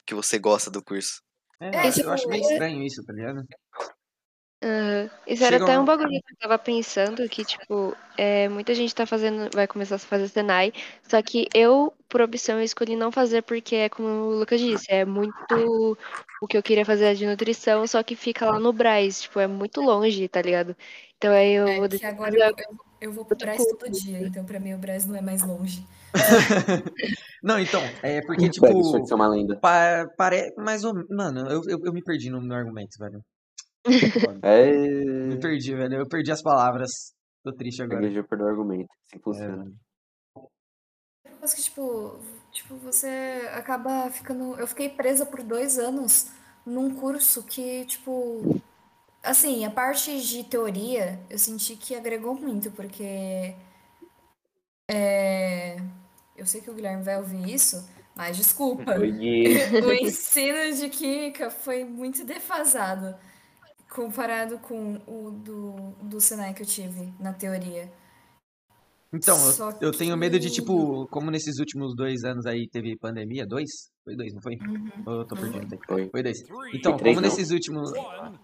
Porque 0.00 0.14
você 0.14 0.38
gosta 0.38 0.70
do 0.70 0.82
curso. 0.82 1.20
É, 1.60 1.88
eu 1.88 1.92
tipo, 1.92 2.08
acho 2.10 2.26
meio 2.28 2.42
é- 2.42 2.52
estranho 2.52 2.82
isso, 2.82 3.04
tá 3.04 3.12
ligado? 3.12 3.44
Aham. 4.62 5.10
Isso 5.26 5.42
era 5.44 5.54
Chega 5.56 5.64
até 5.64 5.78
um- 5.78 5.84
bagulho 5.84 6.08
que 6.10 6.32
eu 6.34 6.36
tava 6.38 6.58
pensando, 6.58 7.28
que, 7.28 7.44
tipo, 7.44 7.96
é, 8.16 8.48
muita 8.48 8.74
gente 8.74 8.94
tá 8.94 9.04
fazendo, 9.06 9.50
vai 9.54 9.66
começar 9.66 9.96
a 9.96 9.98
fazer 9.98 10.28
Senai, 10.28 10.72
só 11.08 11.20
que 11.22 11.48
eu, 11.54 11.92
por 12.08 12.20
opção, 12.20 12.58
eu 12.58 12.64
escolhi 12.64 12.94
não 12.94 13.10
fazer 13.10 13.42
porque 13.42 13.74
é 13.74 13.88
como 13.88 14.06
o 14.08 14.38
Lucas 14.38 14.60
disse, 14.60 14.86
é 14.88 15.04
muito 15.04 15.96
o 16.40 16.46
que 16.46 16.56
eu 16.56 16.62
queria 16.62 16.84
fazer 16.84 17.06
é 17.06 17.14
de 17.14 17.26
nutrição, 17.26 17.86
só 17.86 18.02
que 18.02 18.14
fica 18.16 18.46
lá 18.46 18.58
no 18.58 18.72
Braz, 18.72 19.22
tipo, 19.22 19.40
é 19.40 19.46
muito 19.46 19.80
longe, 19.80 20.28
tá 20.28 20.42
ligado? 20.42 20.76
Então 21.16 21.32
aí 21.32 21.52
eu 21.52 21.66
vou 21.66 21.74
É 21.74 21.80
que 21.80 21.88
decidir 21.88 22.06
agora 22.06 22.34
eu, 22.34 22.40
eu, 22.42 22.76
eu 23.00 23.12
vou 23.12 23.24
pro 23.24 23.34
outro 23.34 23.46
Brás 23.46 23.64
todo 23.66 23.90
dia, 23.90 24.18
então 24.20 24.44
pra 24.44 24.60
mim 24.60 24.74
o 24.74 24.78
Brás 24.78 25.06
não 25.06 25.16
é 25.16 25.20
mais 25.20 25.42
longe. 25.46 25.82
Não, 27.42 27.58
então, 27.58 27.82
é 28.02 28.20
porque, 28.20 28.48
Tipo, 28.50 28.66
isso 28.68 29.04
ser 29.06 29.14
uma 29.14 29.28
lenda. 29.28 29.58
pa 29.58 30.06
pare... 30.16 30.52
mais 30.56 30.84
ou 30.84 30.94
Mano, 31.10 31.48
eu, 31.50 31.62
eu, 31.66 31.78
eu 31.84 31.92
me 31.92 32.02
perdi 32.02 32.30
no, 32.30 32.40
no 32.40 32.54
argumento, 32.54 32.96
velho. 32.98 33.20
Me 33.86 35.36
É. 35.36 35.36
perdi, 35.40 35.74
velho. 35.74 35.94
Eu 36.00 36.08
perdi 36.08 36.30
as 36.32 36.42
palavras. 36.42 36.90
Tô 37.44 37.52
triste 37.54 37.82
agora. 37.82 38.00
Gaguejou 38.02 38.24
perdeu 38.24 38.46
o 38.46 38.50
argumento. 38.50 38.88
Assim 39.06 39.16
É, 39.16 39.20
funciona. 39.22 39.72
Mas 41.40 41.52
que, 41.54 41.62
tipo, 41.62 42.18
tipo, 42.52 42.76
você 42.76 43.48
acaba 43.52 44.10
ficando. 44.10 44.56
Eu 44.58 44.66
fiquei 44.66 44.88
presa 44.88 45.26
por 45.26 45.42
dois 45.42 45.78
anos 45.78 46.28
num 46.64 46.94
curso 46.94 47.42
que, 47.44 47.84
tipo. 47.86 48.60
Assim, 49.22 49.64
a 49.64 49.70
parte 49.70 50.20
de 50.20 50.44
teoria 50.44 51.20
eu 51.30 51.38
senti 51.38 51.76
que 51.76 51.94
agregou 51.94 52.34
muito, 52.34 52.70
porque. 52.72 53.54
É, 54.90 55.76
eu 56.36 56.46
sei 56.46 56.60
que 56.60 56.70
o 56.70 56.74
Guilherme 56.74 57.02
vai 57.02 57.16
ouvir 57.16 57.48
isso, 57.48 57.88
mas 58.14 58.36
desculpa. 58.36 58.94
O 59.86 59.92
ensino 59.92 60.76
de 60.76 60.88
química 60.90 61.50
foi 61.50 61.84
muito 61.84 62.24
defasado 62.24 63.14
comparado 63.94 64.58
com 64.58 64.94
o 65.06 65.30
do, 65.30 65.74
do 66.02 66.20
Senai 66.20 66.54
que 66.54 66.62
eu 66.62 66.66
tive 66.66 67.12
na 67.20 67.32
teoria. 67.32 67.92
Então, 69.14 69.36
eu- 69.58 69.74
eu, 69.88 69.92
tenho 69.92 70.16
medo 70.16 70.38
de, 70.38 70.48
tipo, 70.50 71.06
como 71.10 71.30
nesses 71.30 71.58
últimos 71.58 71.94
dois 71.94 72.24
anos 72.24 72.46
aí 72.46 72.66
teve 72.66 72.96
pandemia, 72.96 73.46
dois? 73.46 73.68
Foi 74.04 74.16
dois, 74.16 74.32
não 74.34 74.40
foi? 74.40 74.58
Ou 75.06 75.20
eu 75.20 75.24
tô 75.26 75.36
perdido 75.36 75.74
aqui? 75.74 75.86
Foi. 75.86 76.08
Foi 76.10 76.22
dois. 76.22 76.38
Então, 76.74 76.96
três, 76.96 77.14
como 77.14 77.26
não. 77.26 77.30
nesses 77.36 77.50
últimos. 77.50 77.92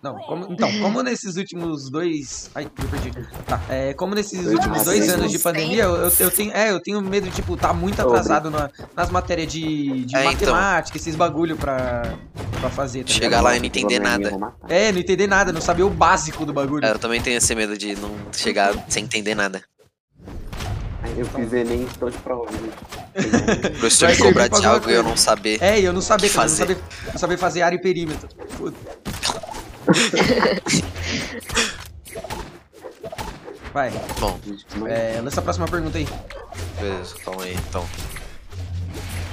Não, 0.02 0.14
como, 0.18 0.52
então, 0.52 0.70
como 0.82 1.02
nesses 1.02 1.36
últimos 1.36 1.90
dois. 1.90 2.50
Ai, 2.54 2.64
eu 2.66 2.88
perdi. 2.88 3.10
Tá, 3.46 3.60
é, 3.68 3.94
como 3.94 4.14
nesses 4.14 4.42
Dois 4.44 4.54
últimos 4.56 4.84
dois 4.84 5.08
anos 5.08 5.32
de 5.32 5.38
pandemia, 5.38 5.84
eu, 5.84 5.96
eu, 5.96 6.12
eu 6.20 6.30
tenho. 6.30 6.52
É, 6.52 6.70
eu 6.70 6.80
tenho 6.80 7.00
medo 7.00 7.28
de, 7.28 7.34
tipo, 7.34 7.56
tá 7.56 7.72
muito 7.72 8.00
atrasado 8.00 8.50
na- 8.50 8.70
nas 8.94 9.10
matérias 9.10 9.50
de, 9.50 10.04
de 10.04 10.14
É, 10.16 10.20
então. 10.20 10.32
matemática, 10.32 10.96
esses 10.98 11.16
bagulho 11.16 11.56
pra, 11.56 12.02
pra 12.60 12.68
fazer. 12.70 13.04
Tá 13.04 13.12
Chegar 13.12 13.40
lá 13.40 13.56
e 13.56 13.58
não 13.58 13.66
entender 13.66 13.98
nada. 13.98 14.38
Matar. 14.38 14.70
É, 14.70 14.92
não 14.92 15.00
entender 15.00 15.26
nada, 15.26 15.50
não 15.50 15.60
saber 15.62 15.82
o 15.82 15.90
básico 15.90 16.44
do 16.44 16.52
bagulho. 16.52 16.84
É, 16.84 16.90
Eu 16.90 16.98
também 16.98 17.20
tenho 17.22 17.38
esse 17.38 17.52
medo 17.54 17.76
de 17.76 17.96
não 17.96 18.14
chegar 18.32 18.74
sem 18.88 19.02
entender 19.02 19.34
nada. 19.34 19.62
Eu 21.16 21.26
fiz 21.26 21.52
Enem 21.52 21.82
então 21.82 22.10
de 22.10 22.18
prova. 22.18 22.50
O 22.50 23.78
professor 23.78 24.06
Vai 24.08 24.16
me 24.16 24.22
cobrar 24.22 24.48
de 24.48 24.66
algo 24.66 24.90
e 24.90 24.94
eu 24.94 25.02
não 25.02 25.16
saber. 25.16 25.62
É, 25.62 25.80
e 25.80 25.84
eu 25.84 25.92
não 25.92 26.00
cara, 26.02 26.20
eu 26.22 26.28
não 26.28 26.34
fazer. 26.34 26.56
saber, 26.56 26.78
não 27.12 27.18
saber 27.18 27.36
fazer 27.38 27.62
área 27.62 27.76
e 27.76 27.80
perímetro. 27.80 28.28
Puta. 28.56 28.76
Vai, 33.72 33.90
Bom, 34.18 34.38
é, 34.88 35.20
lança 35.22 35.40
a 35.40 35.42
próxima 35.42 35.66
pergunta 35.66 35.98
aí. 35.98 36.08
beleza, 36.80 37.14
calma 37.24 37.44
aí, 37.44 37.54
então. 37.68 37.86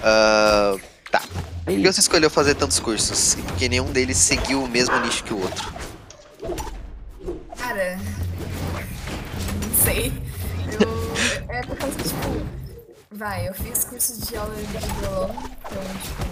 Ah, 0.04 0.76
tá. 1.10 1.22
Por 1.64 1.74
que 1.74 1.92
você 1.92 2.00
escolheu 2.00 2.30
fazer 2.30 2.54
tantos 2.56 2.80
cursos? 2.80 3.34
E 3.34 3.42
por 3.42 3.56
que 3.56 3.70
nenhum 3.70 3.92
deles 3.92 4.18
seguiu 4.18 4.64
o 4.64 4.68
mesmo 4.68 4.96
nicho 5.00 5.24
que 5.24 5.34
o 5.34 5.42
outro? 5.42 5.74
Cara, 7.58 7.98
não 7.98 9.84
sei. 9.84 10.14
Eu, 11.56 11.60
é 11.60 11.64
por 11.64 11.78
causa 11.78 11.96
que, 11.96 12.04
tipo, 12.04 12.46
vai, 13.12 13.48
eu 13.48 13.54
fiz 13.54 13.86
curso 13.86 14.26
de 14.26 14.36
aula 14.36 14.54
de 14.54 14.64
violão, 14.64 15.30
então, 15.30 15.84
tipo, 16.04 16.24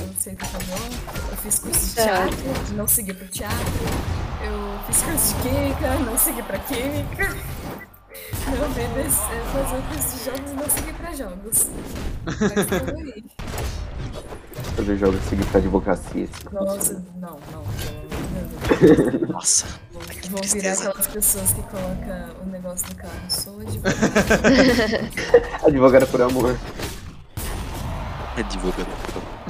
eu 0.00 0.06
não 0.06 0.14
sei 0.18 0.36
tocar 0.36 0.58
violão. 0.58 0.88
Eu 1.30 1.36
fiz 1.38 1.58
curso 1.58 1.80
de 1.80 1.86
Certo. 1.92 2.36
teatro, 2.36 2.74
não 2.74 2.86
segui 2.86 3.14
pro 3.14 3.26
teatro. 3.28 3.56
Eu 4.44 4.78
fiz 4.86 5.02
curso 5.02 5.34
de 5.36 5.42
química, 5.42 5.94
não 6.00 6.18
segui 6.18 6.42
pra 6.42 6.58
química. 6.58 7.36
Meu 8.50 8.68
medo 8.68 9.00
é 9.00 9.08
fazer 9.52 9.82
curso 9.88 10.16
de 10.16 10.24
jogos 10.24 10.50
e 10.50 10.54
não 10.54 10.70
seguir 10.70 10.92
pra 10.92 11.14
jogos. 11.14 11.66
Mas. 12.26 12.36
Fazer 14.76 14.96
jogos 14.98 15.22
seguir 15.22 15.46
pra 15.46 15.58
advocacia. 15.58 16.28
Nossa, 16.52 17.02
não, 17.14 17.40
não. 17.50 17.62
Deus. 17.62 18.05
Nossa, 19.28 19.66
Vou, 19.92 20.02
que 20.02 20.28
vou 20.28 20.40
virar 20.42 20.72
aquelas 20.72 21.06
pessoas 21.06 21.52
que 21.52 21.62
colocam 21.62 22.42
o 22.42 22.46
negócio 22.46 22.86
no 22.88 22.94
carro. 22.96 23.30
Sou 23.30 23.60
advogada. 23.60 23.96
Advogada 25.66 26.06
por 26.06 26.22
amor. 26.22 26.58
advogado. 28.36 28.86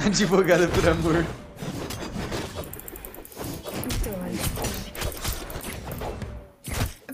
Advogada 0.05 0.67
por 0.67 0.87
amor. 0.87 1.25
Então, 3.85 4.13
aí, 4.23 4.37
tipo. 4.37 4.67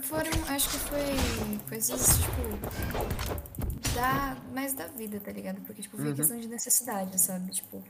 Foram, 0.02 0.30
acho 0.48 0.68
que 0.70 0.78
foi 0.78 1.16
coisas, 1.68 2.18
tipo. 2.18 2.42
Da, 3.94 4.36
mais 4.52 4.74
da 4.74 4.86
vida, 4.88 5.20
tá 5.20 5.32
ligado? 5.32 5.60
Porque, 5.62 5.82
tipo, 5.82 5.96
foi 5.96 6.12
questão 6.14 6.38
de 6.38 6.48
necessidade, 6.48 7.20
sabe? 7.20 7.50
Tipo. 7.52 7.82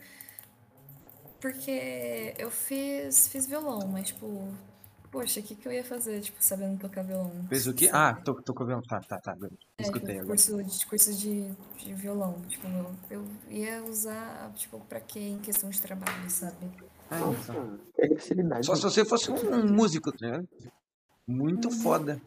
Porque 1.44 2.34
eu 2.38 2.50
fiz, 2.50 3.28
fiz 3.28 3.46
violão, 3.46 3.86
mas, 3.86 4.06
tipo. 4.06 4.48
Poxa, 5.10 5.40
o 5.40 5.42
que, 5.42 5.54
que 5.54 5.68
eu 5.68 5.72
ia 5.72 5.84
fazer, 5.84 6.22
tipo, 6.22 6.38
sabendo 6.40 6.80
tocar 6.80 7.04
violão? 7.04 7.30
Fez 7.50 7.66
o 7.66 7.74
quê? 7.74 7.88
sabe? 7.88 8.18
Ah, 8.18 8.22
tô, 8.24 8.34
tô 8.40 8.54
com 8.54 8.64
violão. 8.64 8.82
Tá, 8.82 8.98
tá, 9.00 9.18
tá. 9.18 9.36
É, 9.78 9.82
Escutei 9.82 10.14
tipo, 10.14 10.22
agora. 10.22 10.26
curso 10.26 10.64
de, 10.64 10.86
curso 10.86 11.14
de, 11.14 11.52
de 11.76 11.92
violão. 11.92 12.40
Tipo, 12.48 12.66
eu, 12.66 12.90
eu 13.10 13.26
ia 13.50 13.84
usar, 13.84 14.50
tipo, 14.54 14.80
pra 14.88 15.00
quê 15.00 15.20
em 15.20 15.38
questão 15.38 15.68
de 15.68 15.78
trabalho, 15.82 16.30
sabe? 16.30 16.66
Ah, 17.10 17.20
então. 17.20 17.78
Que 17.94 18.06
agressividade. 18.06 18.64
Só 18.64 18.74
se 18.74 18.82
você 18.82 19.04
fosse 19.04 19.30
um 19.30 19.68
músico, 19.70 20.12
ligado? 20.18 20.48
Muito 21.28 21.70
foda. 21.70 22.18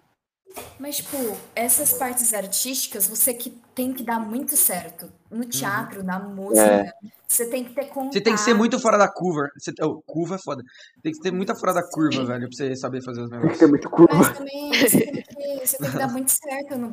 Mas, 0.79 0.97
tipo, 0.97 1.17
essas 1.55 1.93
partes 1.93 2.33
artísticas, 2.33 3.07
você 3.07 3.33
que 3.33 3.49
tem 3.75 3.93
que 3.93 4.03
dar 4.03 4.19
muito 4.19 4.55
certo. 4.55 5.11
No 5.29 5.43
teatro, 5.45 6.03
na 6.03 6.17
música, 6.19 6.93
você 7.27 7.47
tem 7.49 7.63
que 7.63 7.73
ter 7.73 7.85
contato. 7.85 8.13
Você 8.13 8.21
tem 8.21 8.33
que 8.33 8.39
ser 8.39 8.53
muito 8.53 8.79
fora 8.79 8.97
da 8.97 9.07
curva. 9.11 9.49
Você, 9.57 9.71
oh, 9.81 10.01
curva 10.01 10.35
é 10.35 10.37
foda. 10.37 10.63
Tem 11.03 11.11
que 11.11 11.19
ter 11.19 11.31
muita 11.31 11.53
fora 11.53 11.73
da 11.73 11.83
curva, 11.83 12.23
velho, 12.25 12.47
pra 12.47 12.57
você 12.57 12.75
saber 12.75 13.03
fazer 13.03 13.21
os 13.21 13.29
Tem 13.29 13.39
que 13.39 13.43
negócios. 13.45 13.59
ter 13.59 13.67
muito 13.67 13.89
curva. 13.89 14.15
Mas 14.15 14.37
também 14.37 14.71
você 14.73 14.99
tem 14.99 15.23
que, 15.23 15.67
você 15.67 15.77
tem 15.77 15.91
que 15.91 15.97
dar 15.97 16.07
muito 16.11 16.31
certo 16.31 16.77
no? 16.77 16.89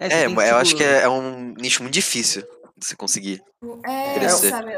É, 0.00 0.22
É, 0.22 0.24
eu 0.24 0.28
tipo, 0.30 0.40
acho 0.40 0.76
que 0.76 0.82
é, 0.84 1.02
é 1.02 1.08
um 1.08 1.54
nicho 1.54 1.82
muito 1.82 1.94
difícil 1.94 2.44
você 2.78 2.94
conseguir. 2.94 3.42
É, 3.84 4.14
Crescer. 4.14 4.50
sabe? 4.50 4.74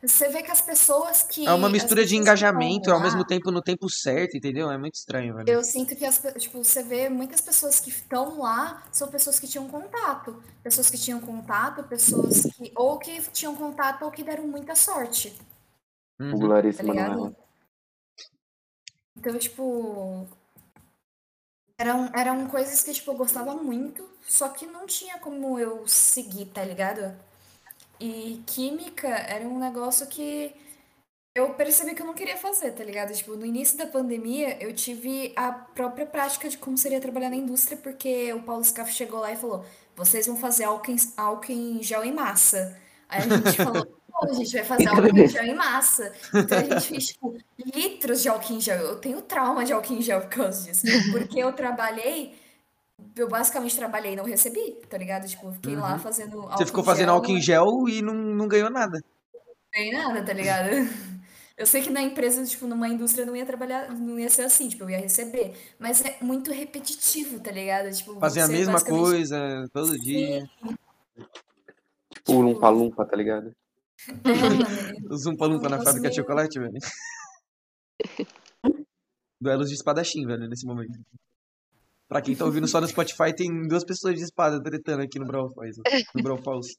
Você 0.00 0.28
vê 0.28 0.42
que 0.42 0.50
as 0.50 0.60
pessoas 0.60 1.22
que. 1.24 1.46
É 1.46 1.52
uma 1.52 1.68
mistura 1.68 2.04
de 2.04 2.16
engajamento 2.16 2.90
ao 2.90 3.00
mesmo 3.00 3.24
tempo 3.24 3.50
no 3.50 3.60
tempo 3.60 3.90
certo, 3.90 4.36
entendeu? 4.36 4.70
É 4.70 4.78
muito 4.78 4.94
estranho, 4.94 5.34
velho. 5.34 5.48
Eu 5.48 5.64
sinto 5.64 5.96
que 5.96 6.04
as, 6.04 6.20
tipo, 6.38 6.62
você 6.62 6.82
vê 6.82 7.08
muitas 7.08 7.40
pessoas 7.40 7.80
que 7.80 7.90
estão 7.90 8.38
lá 8.38 8.82
são 8.92 9.08
pessoas 9.08 9.40
que 9.40 9.48
tinham 9.48 9.68
contato. 9.68 10.42
Pessoas 10.62 10.88
que 10.88 10.98
tinham 10.98 11.20
contato, 11.20 11.82
pessoas 11.84 12.42
que. 12.42 12.72
Ou 12.76 12.98
que 12.98 13.20
tinham 13.32 13.56
contato 13.56 14.02
ou 14.02 14.10
que 14.10 14.22
deram 14.22 14.46
muita 14.46 14.74
sorte. 14.76 15.36
Uhum. 16.20 16.48
Tá? 16.48 16.84
Manuela. 16.84 17.36
Então, 19.16 19.36
tipo. 19.38 20.28
Eram, 21.76 22.08
eram 22.14 22.46
coisas 22.46 22.80
que, 22.84 22.92
tipo, 22.92 23.10
eu 23.10 23.16
gostava 23.16 23.56
muito, 23.56 24.08
só 24.28 24.48
que 24.50 24.66
não 24.66 24.86
tinha 24.86 25.18
como 25.18 25.58
eu 25.58 25.82
seguir, 25.88 26.46
tá 26.46 26.62
ligado? 26.62 27.12
E 28.02 28.42
química 28.44 29.06
era 29.06 29.46
um 29.46 29.60
negócio 29.60 30.04
que 30.08 30.52
eu 31.36 31.54
percebi 31.54 31.94
que 31.94 32.02
eu 32.02 32.06
não 32.06 32.14
queria 32.14 32.36
fazer, 32.36 32.72
tá 32.72 32.82
ligado? 32.82 33.12
Tipo, 33.14 33.36
no 33.36 33.46
início 33.46 33.78
da 33.78 33.86
pandemia, 33.86 34.60
eu 34.60 34.74
tive 34.74 35.32
a 35.36 35.52
própria 35.52 36.04
prática 36.04 36.48
de 36.48 36.58
como 36.58 36.76
seria 36.76 37.00
trabalhar 37.00 37.30
na 37.30 37.36
indústria, 37.36 37.76
porque 37.76 38.32
o 38.32 38.42
Paulo 38.42 38.64
Scaff 38.64 38.92
chegou 38.92 39.20
lá 39.20 39.30
e 39.32 39.36
falou: 39.36 39.64
vocês 39.94 40.26
vão 40.26 40.36
fazer 40.36 40.64
álcool 40.64 41.52
em, 41.52 41.80
gel 41.80 42.04
em 42.04 42.12
massa. 42.12 42.76
Aí 43.08 43.20
a 43.20 43.36
gente 43.36 43.56
falou, 43.56 43.86
a 44.20 44.32
gente 44.32 44.52
vai 44.52 44.64
fazer 44.64 44.88
álcool 44.88 45.18
em 45.18 45.28
gel 45.28 45.44
em 45.44 45.54
massa. 45.54 46.12
Então 46.34 46.58
a 46.58 46.62
gente 46.64 46.88
fez, 46.88 47.06
tipo, 47.06 47.38
litros 47.72 48.20
de 48.20 48.28
álcool 48.28 48.54
em 48.54 48.60
gel. 48.60 48.78
Eu 48.78 48.96
tenho 48.96 49.22
trauma 49.22 49.64
de 49.64 49.72
álcool 49.72 49.94
em 49.94 50.02
gel 50.02 50.22
por 50.22 50.30
causa 50.30 50.64
disso. 50.64 50.82
Porque 51.12 51.38
eu 51.38 51.52
trabalhei, 51.52 52.34
eu 53.16 53.28
basicamente 53.28 53.76
trabalhei 53.76 54.12
e 54.12 54.16
não 54.16 54.24
recebi, 54.24 54.72
tá 54.88 54.96
ligado? 54.98 55.26
Tipo, 55.28 55.46
eu 55.48 55.52
fiquei 55.52 55.76
lá 55.76 55.98
fazendo 55.98 56.40
álcool 56.40 56.56
Você 56.58 56.66
ficou 56.66 56.84
fazendo 56.84 57.06
gel. 57.06 57.14
álcool 57.14 57.30
em 57.32 57.40
gel 57.40 57.88
e 57.88 58.02
não, 58.02 58.14
não 58.14 58.48
ganhou 58.48 58.70
nada. 58.70 59.02
Tem 59.70 59.90
nada, 59.92 60.22
tá 60.24 60.32
ligado? 60.32 60.68
Eu 61.54 61.66
sei 61.66 61.82
que 61.82 61.90
na 61.90 62.00
empresa, 62.02 62.44
tipo, 62.46 62.66
numa 62.66 62.88
indústria 62.88 63.26
não 63.26 63.36
ia 63.36 63.44
trabalhar, 63.46 63.90
não 63.92 64.18
ia 64.18 64.28
ser 64.30 64.42
assim, 64.42 64.68
tipo, 64.70 64.82
eu 64.84 64.90
ia 64.90 64.98
receber. 64.98 65.54
Mas 65.78 66.02
é 66.04 66.16
muito 66.22 66.50
repetitivo, 66.50 67.38
tá 67.40 67.52
ligado? 67.52 67.92
Tipo, 67.94 68.18
Fazer 68.18 68.40
a 68.40 68.48
mesma 68.48 68.72
basicamente- 68.72 69.02
coisa 69.04 69.68
todo 69.72 69.96
dia. 69.98 70.48
Tipo, 72.14 72.32
um 72.32 72.40
lumpa-lumpa, 72.40 73.04
tá 73.04 73.14
ligado? 73.16 73.52
É, 74.24 74.32
mano. 74.34 75.12
O 75.12 75.16
Zumpa 75.16 75.46
Lumpa 75.46 75.68
na 75.68 75.76
Nossa, 75.76 75.90
fábrica 75.90 76.10
de 76.10 76.16
meu. 76.16 76.24
chocolate, 76.24 76.58
velho. 76.58 76.78
Duelos 79.40 79.68
de 79.68 79.74
espadachim, 79.74 80.26
velho, 80.26 80.48
nesse 80.48 80.66
momento. 80.66 80.98
Pra 82.12 82.22
quem 82.22 82.36
tá 82.36 82.44
ouvindo 82.44 82.68
só 82.68 82.80
no 82.80 82.86
Spotify, 82.88 83.34
tem 83.34 83.66
duas 83.66 83.84
pessoas 83.84 84.16
de 84.16 84.22
espada 84.24 84.62
tretando 84.62 85.02
aqui 85.02 85.18
no 85.18 85.26
Brawl 85.26 85.50
Falls. 85.54 85.80
No 86.14 86.22
Brawl 86.22 86.42
Falls. 86.42 86.76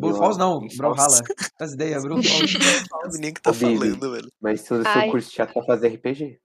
Brawl 0.00 0.14
Falls 0.16 0.36
a- 0.36 0.38
não, 0.40 0.56
a- 0.58 0.76
Brawlhala. 0.76 1.20
As 1.60 1.72
ideias, 1.72 2.02
Brawl 2.02 2.20
Falls. 2.22 2.56
O 3.06 3.12
menino 3.12 3.34
que 3.34 3.40
tá 3.42 3.50
Ô, 3.50 3.52
Bibi. 3.54 3.78
falando, 3.78 4.12
velho. 4.12 4.28
Mas 4.40 4.60
se 4.62 4.74
o 4.74 4.82
seu 4.82 4.90
Ai. 4.90 5.10
curso 5.10 5.28
de 5.30 5.34
teatro 5.36 5.54
pra 5.54 5.64
fazer 5.64 5.88
RPG. 5.94 6.38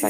Tá. 0.00 0.08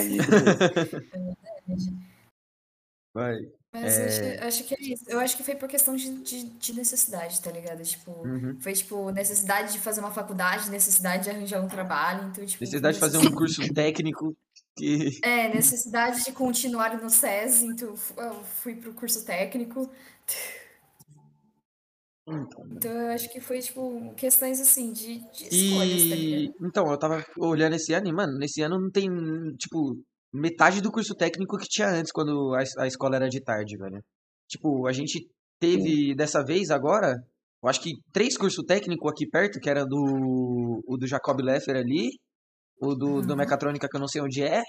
Vai. 3.14 3.36
Mas 3.72 3.98
eu 3.98 4.04
É. 4.04 4.36
acho, 4.38 4.44
acho 4.46 4.64
que 4.64 4.74
é 4.74 4.78
isso. 4.80 5.04
Eu 5.08 5.18
acho 5.20 5.36
que 5.36 5.42
foi 5.42 5.54
por 5.54 5.68
questão 5.68 5.94
de, 5.96 6.10
de, 6.22 6.44
de 6.44 6.72
necessidade, 6.74 7.40
tá 7.40 7.50
ligado? 7.50 7.82
Tipo, 7.82 8.10
Uhum. 8.26 8.58
foi 8.60 8.72
tipo 8.72 9.10
necessidade 9.10 9.72
de 9.72 9.78
fazer 9.78 10.00
uma 10.00 10.10
faculdade, 10.12 10.70
necessidade 10.70 11.24
de 11.24 11.30
arranjar 11.30 11.60
um 11.62 11.68
trabalho, 11.68 12.28
então 12.28 12.44
tipo. 12.44 12.62
Necessidade 12.62 12.94
de 12.94 13.00
fazer 13.00 13.18
um 13.18 13.30
curso 13.32 13.62
técnico 13.74 14.34
que. 14.76 15.18
É, 15.22 15.48
necessidade 15.48 16.24
de 16.24 16.32
continuar 16.32 17.00
no 17.00 17.08
SES, 17.10 17.62
então 17.62 17.88
eu 17.88 17.96
fu- 17.96 18.20
eu 18.20 18.34
fui 18.44 18.74
pro 18.76 18.92
curso 18.94 19.24
técnico. 19.24 19.90
Então 22.72 22.90
eu 22.90 23.08
acho 23.12 23.30
que 23.32 23.40
foi, 23.40 23.60
tipo, 23.60 24.12
questões 24.16 24.60
assim 24.60 24.92
de, 24.92 25.18
de 25.30 25.44
escolhas, 25.46 26.08
tá 26.08 26.16
E. 26.16 26.18
ligado? 26.18 26.54
Então, 26.62 26.84
eu 26.90 26.98
tava 26.98 27.24
olhando 27.38 27.76
esse 27.76 27.92
ano 27.94 28.08
e, 28.08 28.12
mano, 28.12 28.36
nesse 28.36 28.60
ano 28.62 28.80
não 28.80 28.90
tem, 28.90 29.08
tipo, 29.56 29.96
metade 30.32 30.80
do 30.80 30.90
curso 30.90 31.14
técnico 31.14 31.56
que 31.56 31.68
tinha 31.68 31.88
antes, 31.88 32.10
quando 32.10 32.52
a, 32.54 32.64
a 32.82 32.86
escola 32.86 33.16
era 33.16 33.28
de 33.28 33.40
tarde, 33.40 33.76
velho. 33.76 34.02
Tipo, 34.48 34.86
a 34.88 34.92
gente 34.92 35.24
teve 35.60 36.14
dessa 36.16 36.44
vez 36.44 36.70
agora, 36.70 37.14
eu 37.62 37.68
acho 37.68 37.80
que 37.80 37.92
três 38.12 38.36
cursos 38.36 38.64
técnicos 38.66 39.10
aqui 39.10 39.28
perto, 39.28 39.60
que 39.60 39.70
era 39.70 39.84
do, 39.84 40.82
o 40.84 40.96
do 40.96 41.06
Jacob 41.06 41.40
Leffer 41.40 41.76
ali, 41.76 42.10
o 42.80 42.94
do, 42.94 43.22
do 43.22 43.30
Uhum. 43.32 43.36
Mecatrônica, 43.36 43.88
que 43.88 43.96
eu 43.96 44.00
não 44.00 44.08
sei 44.08 44.20
onde 44.22 44.42
é, 44.42 44.62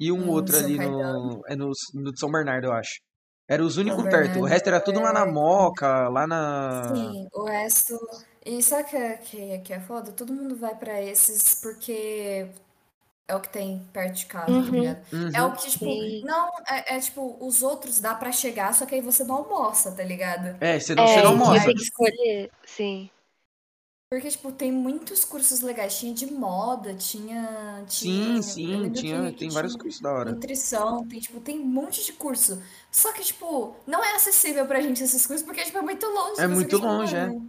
e 0.00 0.12
um 0.12 0.26
No 0.26 0.32
outro 0.32 0.56
ali 0.58 0.78
no, 0.78 1.42
é 1.48 1.56
no, 1.56 1.70
no 1.94 2.12
de 2.12 2.20
São 2.20 2.30
Bernardo, 2.30 2.66
eu 2.68 2.72
acho. 2.72 3.00
Era 3.48 3.64
os 3.64 3.76
únicos 3.76 4.04
perto, 4.08 4.40
o 4.40 4.44
resto 4.46 4.68
era 4.68 4.80
tudo 4.80 5.00
lá 5.00 5.12
na 5.12 5.26
é- 5.28 5.32
Moca, 5.32 6.08
lá 6.08 6.26
na... 6.26 6.82
Sim, 6.94 7.28
o 7.32 7.44
resto. 7.44 7.98
E 8.44 8.62
sabe 8.62 8.88
que 8.90 8.96
é, 8.96 9.16
que, 9.18 9.40
é- 9.52 9.58
que 9.58 9.72
é 9.72 9.80
foda? 9.80 10.12
Todo 10.12 10.32
mundo 10.32 10.56
vai 10.56 10.74
pra 10.76 11.00
esses 11.02 11.54
porque 11.62 12.48
é 13.28 13.36
o 13.36 13.40
que 13.40 13.48
tem 13.50 13.80
perto 13.92 14.14
de 14.16 14.26
casa, 14.26 14.46
tá 14.46 14.52
Uhum. 14.52 14.72
ligado? 14.72 15.02
É 15.34 15.42
Uhum. 15.42 15.48
o 15.48 15.52
que, 15.56 15.70
tipo, 15.70 15.84
Sim. 15.84 16.22
não, 16.24 16.48
é, 16.68 16.96
é, 16.96 17.00
tipo, 17.00 17.36
os 17.40 17.62
outros 17.62 18.00
dá 18.00 18.14
pra 18.14 18.32
chegar, 18.32 18.74
só 18.74 18.86
que 18.86 18.94
aí 18.94 19.00
você 19.00 19.24
não 19.24 19.36
almoça, 19.36 19.92
tá 19.92 20.02
ligado? 20.04 20.56
É, 20.60 20.78
você 20.78 20.94
não, 20.94 21.04
É, 21.04 21.08
você 21.08 21.22
não 21.22 21.32
eu 21.32 21.38
mostra. 21.38 21.64
tenho 21.64 21.76
que 21.76 21.82
escolher, 21.82 22.50
sim. 22.66 23.10
Porque, 24.12 24.28
tipo, 24.28 24.52
tem 24.52 24.70
muitos 24.70 25.24
cursos 25.24 25.62
legais. 25.62 25.98
Tinha 25.98 26.12
de 26.12 26.30
moda, 26.30 26.92
tinha. 26.92 27.82
Sim, 27.88 28.10
tinha 28.10 28.42
sim, 28.42 28.66
lembro 28.66 28.90
tinha, 28.90 29.32
que 29.32 29.38
tem 29.38 29.48
vários 29.48 29.72
tinha 29.72 29.82
cursos 29.82 30.02
da 30.02 30.12
hora. 30.12 30.32
Nutrição, 30.32 31.06
tem, 31.08 31.18
tipo, 31.18 31.40
tem 31.40 31.58
um 31.58 31.64
monte 31.64 32.04
de 32.04 32.12
curso. 32.12 32.62
Só 32.90 33.10
que, 33.12 33.22
tipo, 33.22 33.74
não 33.86 34.04
é 34.04 34.14
acessível 34.14 34.66
pra 34.66 34.82
gente 34.82 35.02
esses 35.02 35.26
cursos, 35.26 35.42
porque, 35.42 35.64
tipo, 35.64 35.78
é 35.78 35.80
muito 35.80 36.04
longe. 36.04 36.42
É 36.42 36.46
você 36.46 36.46
muito 36.46 36.76
fica, 36.76 36.86
longe, 36.86 37.16
é. 37.16 37.26
mano, 37.26 37.48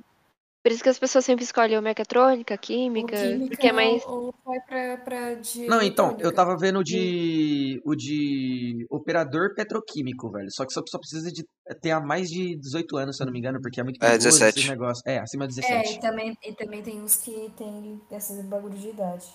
Por 0.63 0.72
isso 0.72 0.82
que 0.82 0.88
as 0.89 0.98
pessoas 0.98 1.25
sempre 1.25 1.43
escolhem 1.43 1.77
o 1.77 1.82
mecatrônica, 1.82 2.53
Ou 2.53 2.58
química, 2.58 3.17
química, 3.17 3.48
porque 3.48 3.67
é 3.67 3.74
mais. 3.74 4.01
ou, 4.05 4.27
ou 4.27 4.36
vai 4.46 4.60
pra, 4.62 4.98
pra 4.98 5.34
de 5.34 5.65
Não, 5.67 5.82
então, 5.82 6.15
eu 6.22 6.34
tava 6.34 6.55
vendo 6.58 6.79
o 6.79 6.84
de. 6.84 7.82
o 7.86 7.93
de 7.93 8.86
operador 8.89 9.53
petroquímico, 9.55 10.31
velho. 10.31 10.48
Só 10.51 10.66
que 10.66 10.72
só, 10.72 10.81
só 10.88 10.98
precisa 10.98 11.29
de 11.29 11.44
ter 11.81 11.92
a 11.92 12.00
mais 12.00 12.29
de 12.29 12.57
18 12.57 12.96
anos, 12.96 13.18
se 13.18 13.24
eu 13.24 13.25
não 13.25 13.33
me 13.33 13.40
engano, 13.40 13.59
porque 13.61 13.81
é 13.81 13.83
muito 13.83 13.98
É, 13.98 14.11
perigoso 14.11 14.29
17. 14.29 14.57
esses 14.59 14.70
negócios. 14.70 15.05
É, 15.05 15.20
acima 15.20 15.48
de 15.48 15.59
É, 15.59 15.61
17. 15.61 15.98
e 15.98 16.00
também, 16.01 16.38
e 16.42 16.53
também 16.53 16.81
tem 16.81 17.01
uns 17.01 17.18
que 17.18 17.51
tem 17.57 18.01
esses 18.11 18.46
bagulho 18.46 18.77
de 18.77 18.88
idade. 18.88 19.25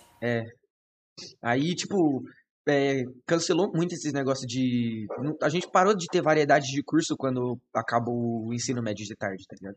Aí, 1.43 1.75
tipo, 1.75 2.23
é, 2.69 3.03
cancelou 3.27 3.71
muito 3.75 3.93
esses 3.95 4.13
negócios 4.13 4.47
de. 4.47 5.07
A 5.43 5.49
gente 5.49 5.69
parou 5.71 5.95
de 5.95 6.07
ter 6.07 6.23
variedade 6.23 6.67
de 6.67 6.83
curso 6.83 7.17
quando 7.19 7.59
acabou 7.75 8.47
o 8.47 8.55
ensino 8.55 8.83
médio 8.83 9.05
de 9.05 9.15
tarde, 9.17 9.45
tá 9.47 9.57
ligado? 9.61 9.77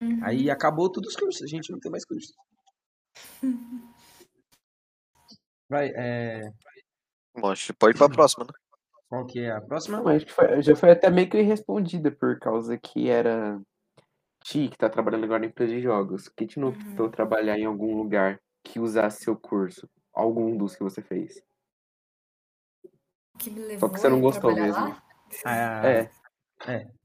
Uhum. 0.00 0.20
Aí 0.22 0.50
acabou 0.50 0.90
todos 0.90 1.10
os 1.10 1.16
cursos, 1.16 1.42
a 1.42 1.46
gente 1.46 1.70
não 1.72 1.80
tem 1.80 1.90
mais 1.90 2.04
curso. 2.04 2.32
Vai, 5.68 5.92
é. 5.94 6.50
Bom, 7.36 7.50
acho 7.50 7.66
que 7.66 7.72
pode 7.74 7.96
ir 7.96 7.98
pra 7.98 8.08
próxima, 8.08 8.44
né? 8.44 8.52
Qual 9.08 9.26
que 9.26 9.40
é 9.40 9.50
a 9.50 9.60
próxima? 9.60 9.98
Não, 10.00 10.08
acho 10.08 10.24
que 10.26 10.32
foi- 10.32 10.62
já 10.62 10.74
foi 10.76 10.90
até 10.90 11.10
meio 11.10 11.28
que 11.28 11.38
irrespondida, 11.38 12.10
por 12.10 12.38
causa 12.38 12.78
que 12.78 13.08
era 13.08 13.60
Ti, 14.44 14.68
que 14.68 14.78
tá 14.78 14.88
trabalhando 14.88 15.24
agora 15.24 15.40
na 15.40 15.46
empresa 15.46 15.72
de 15.74 15.80
jogos. 15.82 16.28
Que 16.28 16.46
te 16.46 16.58
não 16.60 16.68
Uhum. 16.68 16.78
tentou 16.78 17.10
trabalhar 17.10 17.58
em 17.58 17.64
algum 17.66 17.96
lugar 17.96 18.40
que 18.62 18.78
usasse 18.80 19.24
seu 19.24 19.36
curso? 19.36 19.88
Algum 20.12 20.56
dos 20.56 20.74
que 20.76 20.82
você 20.82 21.02
fez? 21.02 21.42
Que 23.38 23.50
me 23.50 23.60
levou 23.60 23.90
que 23.90 23.98
você 24.00 24.08
não 24.08 24.18
a 24.18 24.20
gostou 24.20 24.54
mesmo. 24.54 24.96
Ah, 25.44 25.82
É, 25.86 26.10
Ó, 26.62 26.97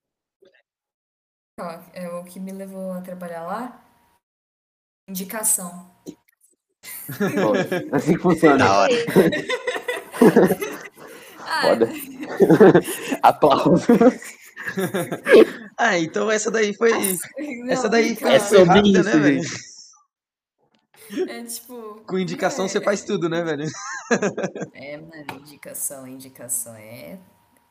é 1.94 2.10
o 2.10 2.24
que 2.24 2.40
me 2.40 2.52
levou 2.52 2.92
a 2.92 3.02
trabalhar 3.02 3.44
lá? 3.44 3.86
Indicação. 5.08 5.92
pô, 7.08 7.96
assim 7.96 8.14
que 8.14 8.20
funciona. 8.20 8.58
Da 8.58 8.80
hora. 8.80 8.94
Ah, 11.46 11.62
Foda. 11.62 11.90
Aplausos. 13.22 13.84
Ah, 15.78 16.00
então 16.00 16.32
essa 16.32 16.50
daí 16.50 16.74
foi. 16.74 16.90
não, 16.90 17.70
Essa 17.70 17.90
daí 17.90 18.14
então, 18.14 18.28
foi, 18.28 18.36
É 18.36 18.40
sobre 18.40 18.66
rápida, 18.66 19.00
isso, 19.02 19.04
né, 19.04 19.18
velho? 19.18 19.42
É 21.30 21.44
tipo. 21.44 22.02
Com 22.08 22.18
indicação 22.18 22.68
você 22.68 22.80
é, 22.80 22.82
faz 22.82 23.04
tudo, 23.04 23.30
né, 23.30 23.44
velho? 23.44 23.66
É, 24.74 24.98
mano, 24.98 25.42
indicação, 25.42 26.08
indicação 26.08 26.74
é. 26.76 27.20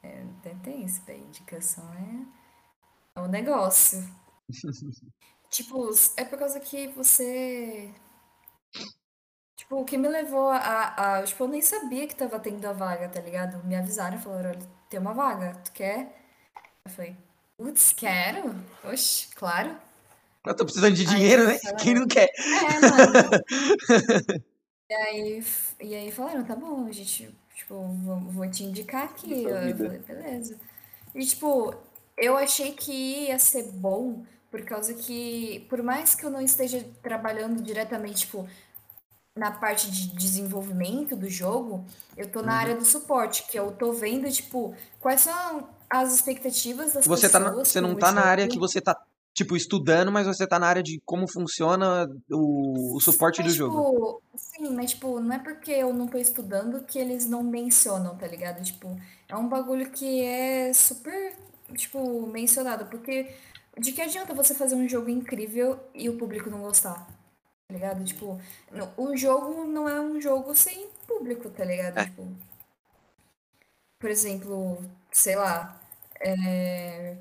é 0.02 0.22
tem, 0.42 0.54
tem 0.58 0.84
isso, 0.84 1.02
velho. 1.04 1.24
Indicação 1.24 1.90
é. 1.94 2.41
É 3.16 3.20
um 3.20 3.28
negócio. 3.28 4.02
tipo, 5.50 5.90
é 6.16 6.24
por 6.24 6.38
causa 6.38 6.60
que 6.60 6.88
você. 6.88 7.92
Tipo, 9.56 9.80
o 9.80 9.84
que 9.84 9.96
me 9.98 10.08
levou 10.08 10.48
a, 10.50 11.18
a. 11.18 11.22
Tipo, 11.22 11.44
eu 11.44 11.48
nem 11.48 11.62
sabia 11.62 12.06
que 12.08 12.16
tava 12.16 12.38
tendo 12.40 12.64
a 12.66 12.72
vaga, 12.72 13.08
tá 13.08 13.20
ligado? 13.20 13.62
Me 13.66 13.76
avisaram 13.76 14.18
falaram: 14.18 14.50
olha, 14.50 14.68
tem 14.88 14.98
uma 14.98 15.12
vaga, 15.14 15.54
tu 15.64 15.72
quer? 15.72 16.18
Eu 16.84 16.90
falei: 16.90 17.16
putz, 17.56 17.92
quero? 17.92 18.54
Oxe, 18.84 19.28
claro. 19.34 19.76
Eu 20.44 20.56
tô 20.56 20.64
precisando 20.64 20.94
de 20.94 21.02
Aí 21.02 21.14
dinheiro, 21.14 21.46
né? 21.46 21.58
falaram- 21.58 21.78
Quem 21.84 21.94
não 21.94 22.06
quer? 22.08 22.28
É, 22.38 22.80
mano. 22.80 24.42
E 24.90 24.94
aí, 24.94 25.44
e 25.80 25.94
aí 25.94 26.12
falaram, 26.12 26.44
tá 26.44 26.54
bom, 26.54 26.84
a 26.86 26.92
gente, 26.92 27.34
tipo, 27.54 27.82
vou, 27.82 28.20
vou 28.20 28.50
te 28.50 28.62
indicar 28.62 29.04
aqui. 29.04 29.44
Eu 29.44 29.74
falei, 29.74 29.98
beleza. 30.00 30.60
E, 31.14 31.24
tipo, 31.24 31.74
eu 32.16 32.36
achei 32.36 32.72
que 32.72 32.92
ia 33.28 33.38
ser 33.38 33.64
bom, 33.72 34.24
por 34.50 34.62
causa 34.64 34.94
que, 34.94 35.66
por 35.68 35.82
mais 35.82 36.14
que 36.14 36.24
eu 36.26 36.30
não 36.30 36.40
esteja 36.40 36.84
trabalhando 37.02 37.62
diretamente, 37.62 38.20
tipo, 38.26 38.46
na 39.36 39.50
parte 39.50 39.90
de 39.90 40.08
desenvolvimento 40.14 41.16
do 41.16 41.28
jogo, 41.28 41.84
eu 42.16 42.30
tô 42.30 42.42
na 42.42 42.52
Uhum. 42.52 42.58
área 42.58 42.76
do 42.76 42.84
suporte, 42.84 43.46
que 43.48 43.58
eu 43.58 43.72
tô 43.72 43.92
vendo, 43.92 44.30
tipo, 44.30 44.74
quais 45.00 45.22
são 45.22 45.68
as 45.88 46.14
expectativas 46.14 46.92
das 46.92 47.06
Você, 47.06 47.28
tá 47.30 47.38
na- 47.40 47.50
pessoas 47.50 47.68
você 47.68 47.80
não 47.80 47.96
tá 47.96 48.12
na 48.12 48.22
área 48.22 48.46
que 48.46 48.54
jogo. 48.54 48.60
você 48.60 48.80
tá, 48.80 48.96
tipo, 49.34 49.56
estudando, 49.56 50.12
mas 50.12 50.26
você 50.26 50.46
tá 50.46 50.58
na 50.58 50.66
área 50.66 50.82
de 50.82 51.00
como 51.04 51.26
funciona 51.26 52.06
o, 52.30 52.96
o 52.96 53.00
suporte 53.00 53.42
Mas, 53.42 53.52
do 53.52 53.54
jogo. 53.54 53.72
tipo, 53.76 54.22
sim, 54.36 54.70
mas, 54.74 54.90
tipo, 54.90 55.18
não 55.20 55.34
é 55.34 55.38
porque 55.38 55.70
eu 55.72 55.92
não 55.94 56.06
tô 56.06 56.18
estudando 56.18 56.84
que 56.84 56.98
eles 56.98 57.26
não 57.26 57.42
mencionam, 57.42 58.16
tá 58.16 58.26
ligado? 58.26 58.62
Tipo, 58.62 58.96
é 59.28 59.36
um 59.36 59.48
bagulho 59.48 59.90
que 59.90 60.22
é 60.22 60.72
super, 60.74 61.36
tipo, 61.72 62.26
mencionado. 62.26 62.86
Porque 62.86 63.34
de 63.78 63.92
que 63.92 64.02
adianta 64.02 64.34
você 64.34 64.54
fazer 64.54 64.74
um 64.74 64.88
jogo 64.88 65.08
incrível 65.10 65.78
e 65.94 66.08
o 66.08 66.16
público 66.18 66.50
não 66.50 66.60
gostar? 66.62 67.06
Tá 67.68 67.74
ligado? 67.74 68.04
Tipo, 68.04 68.40
no- 68.70 68.92
o 68.96 69.16
jogo 69.16 69.64
não 69.64 69.88
é 69.88 70.00
um 70.00 70.20
jogo 70.20 70.54
sem 70.54 70.88
público, 71.06 71.50
tá 71.50 71.64
ligado? 71.64 71.98
É. 71.98 72.04
Tipo, 72.04 72.28
por 73.98 74.10
exemplo, 74.10 74.78
sei 75.10 75.36
lá, 75.36 75.80
é... 76.20 77.16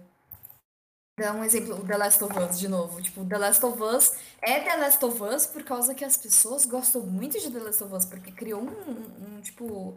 Dá 1.20 1.34
um 1.34 1.44
exemplo, 1.44 1.76
o 1.76 1.86
The 1.86 1.98
Last 1.98 2.24
of 2.24 2.40
Us, 2.40 2.60
de 2.60 2.68
novo. 2.68 3.02
Tipo, 3.02 3.24
The 3.26 3.38
Last 3.38 3.64
of 3.66 3.82
Us 3.84 4.14
é 4.42 4.60
The 4.62 4.76
Last 4.78 5.06
of 5.06 5.22
Us 5.22 5.46
por 5.46 5.64
causa 5.64 5.94
que 5.94 6.04
as 6.04 6.18
pessoas 6.18 6.66
gostam 6.66 7.04
muito 7.06 7.40
de 7.40 7.52
The 7.52 7.60
Last 7.60 7.84
of 7.84 7.94
Us, 7.94 8.06
porque 8.06 8.32
criou 8.32 8.62
um, 8.62 8.70
um, 8.70 9.36
um, 9.38 9.42
tipo, 9.42 9.96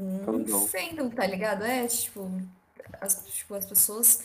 um 0.00 0.66
fandom, 0.68 1.10
tá 1.10 1.26
ligado? 1.26 1.64
É, 1.64 1.86
tipo, 1.86 2.30
as, 3.00 3.24
tipo, 3.26 3.54
as 3.54 3.66
pessoas 3.66 4.20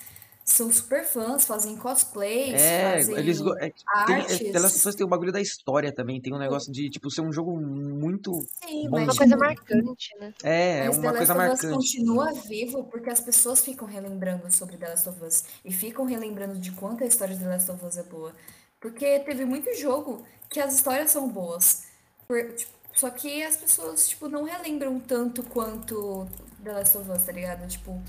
são 0.45 0.73
super 0.73 1.05
fãs, 1.05 1.45
fazem 1.45 1.77
cosplays, 1.77 2.53
É, 2.61 2.95
fazem 2.97 3.17
eles 3.17 3.39
é, 3.39 3.67
é, 3.67 3.73
artes. 3.95 4.63
Of 4.65 4.87
Us 4.89 4.95
tem 4.95 5.05
o 5.05 5.09
bagulho 5.09 5.31
da 5.31 5.39
história 5.39 5.89
também, 5.93 6.19
tem 6.21 6.33
um 6.33 6.37
negócio 6.37 6.69
de, 6.71 6.89
tipo, 6.89 7.09
ser 7.09 7.21
um 7.21 7.31
jogo 7.31 7.55
muito. 7.57 8.33
Sim, 8.65 8.89
bom 8.89 8.97
mas, 8.99 9.03
Uma 9.03 9.11
de- 9.13 9.17
coisa 9.19 9.37
marcante, 9.37 10.09
né? 10.19 10.33
É, 10.43 10.79
é 10.79 10.87
Mas 10.87 10.97
uma 10.97 11.11
The 11.11 11.17
coisa 11.19 11.33
Last 11.33 11.51
of 11.53 11.55
Us 11.55 11.63
marcante. 11.71 11.75
continua 11.97 12.33
vivo 12.33 12.83
porque 12.85 13.09
as 13.09 13.21
pessoas 13.21 13.61
ficam 13.61 13.87
relembrando 13.87 14.51
sobre 14.53 14.75
The 14.75 14.89
Last 14.89 15.07
of 15.09 15.23
Us 15.23 15.43
e 15.63 15.71
ficam 15.71 16.03
relembrando 16.05 16.59
de 16.59 16.71
quanto 16.73 17.05
a 17.05 17.07
história 17.07 17.33
de 17.35 17.41
The 17.41 17.49
Last 17.49 17.71
of 17.71 17.85
Us 17.85 17.95
é 17.97 18.03
boa. 18.03 18.33
Porque 18.81 19.19
teve 19.21 19.45
muito 19.45 19.73
jogo 19.77 20.25
que 20.49 20.59
as 20.59 20.73
histórias 20.75 21.09
são 21.11 21.29
boas. 21.29 21.83
Por- 22.27 22.51
tipo, 22.53 22.71
só 22.95 23.09
que 23.09 23.41
as 23.43 23.55
pessoas, 23.55 24.09
tipo, 24.09 24.27
não 24.27 24.43
relembram 24.43 24.99
tanto 24.99 25.41
quanto 25.41 26.27
The 26.61 26.73
Last 26.73 26.97
of 26.97 27.09
Us, 27.09 27.23
tá 27.23 27.31
ligado? 27.31 27.65
Tipo, 27.67 27.99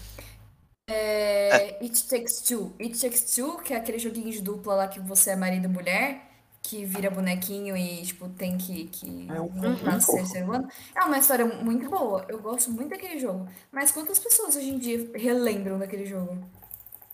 é, 0.88 1.78
It 1.82 2.04
Takes 2.08 2.40
Two. 2.42 2.72
It 2.80 3.00
Takes 3.00 3.34
Two, 3.34 3.58
que 3.58 3.72
é 3.72 3.76
aquele 3.76 3.98
joguinho 3.98 4.30
de 4.30 4.40
dupla 4.42 4.74
lá 4.74 4.88
que 4.88 5.00
você 5.00 5.30
é 5.30 5.36
marido 5.36 5.64
e 5.64 5.68
mulher, 5.68 6.30
que 6.62 6.84
vira 6.84 7.10
bonequinho 7.10 7.76
e, 7.76 8.02
tipo, 8.02 8.28
tem 8.30 8.56
que, 8.56 8.86
que 8.86 9.26
É 9.30 9.40
um 9.40 10.00
ser 10.00 10.26
ser 10.26 10.44
humano. 10.44 10.68
É 10.94 11.04
uma 11.04 11.18
história 11.18 11.44
muito 11.46 11.88
boa. 11.90 12.24
Eu 12.28 12.38
gosto 12.40 12.70
muito 12.70 12.90
daquele 12.90 13.18
jogo. 13.18 13.46
Mas 13.70 13.90
quantas 13.92 14.18
pessoas 14.18 14.56
hoje 14.56 14.70
em 14.70 14.78
dia 14.78 15.10
relembram 15.14 15.78
daquele 15.78 16.06
jogo? 16.06 16.38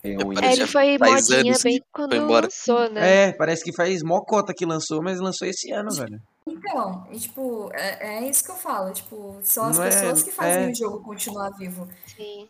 É 0.02 0.16
um 0.24 0.32
É, 0.40 0.52
ele 0.52 0.66
foi 0.66 0.96
modinha 0.98 1.54
bem 1.62 1.82
quando 1.92 2.10
foi 2.12 2.18
embora. 2.24 2.46
lançou, 2.46 2.88
né? 2.90 3.28
É, 3.28 3.32
parece 3.32 3.62
que 3.62 3.72
faz 3.72 4.02
mó 4.02 4.20
cota 4.22 4.54
que 4.54 4.64
lançou, 4.64 5.02
mas 5.02 5.20
lançou 5.20 5.46
esse 5.46 5.70
ano, 5.72 5.90
velho. 5.90 6.20
Então, 6.46 7.06
e, 7.12 7.18
tipo, 7.18 7.70
é, 7.74 8.18
é 8.24 8.28
isso 8.28 8.42
que 8.44 8.50
eu 8.50 8.56
falo. 8.56 8.92
Tipo, 8.92 9.38
são 9.42 9.66
as 9.66 9.76
Não 9.76 9.84
é- 9.84 9.90
pessoas 9.90 10.22
que 10.22 10.30
fazem 10.30 10.64
é. 10.64 10.70
o 10.70 10.74
jogo 10.74 11.00
continuar 11.04 11.50
vivo. 11.50 11.86
Sim. 12.16 12.48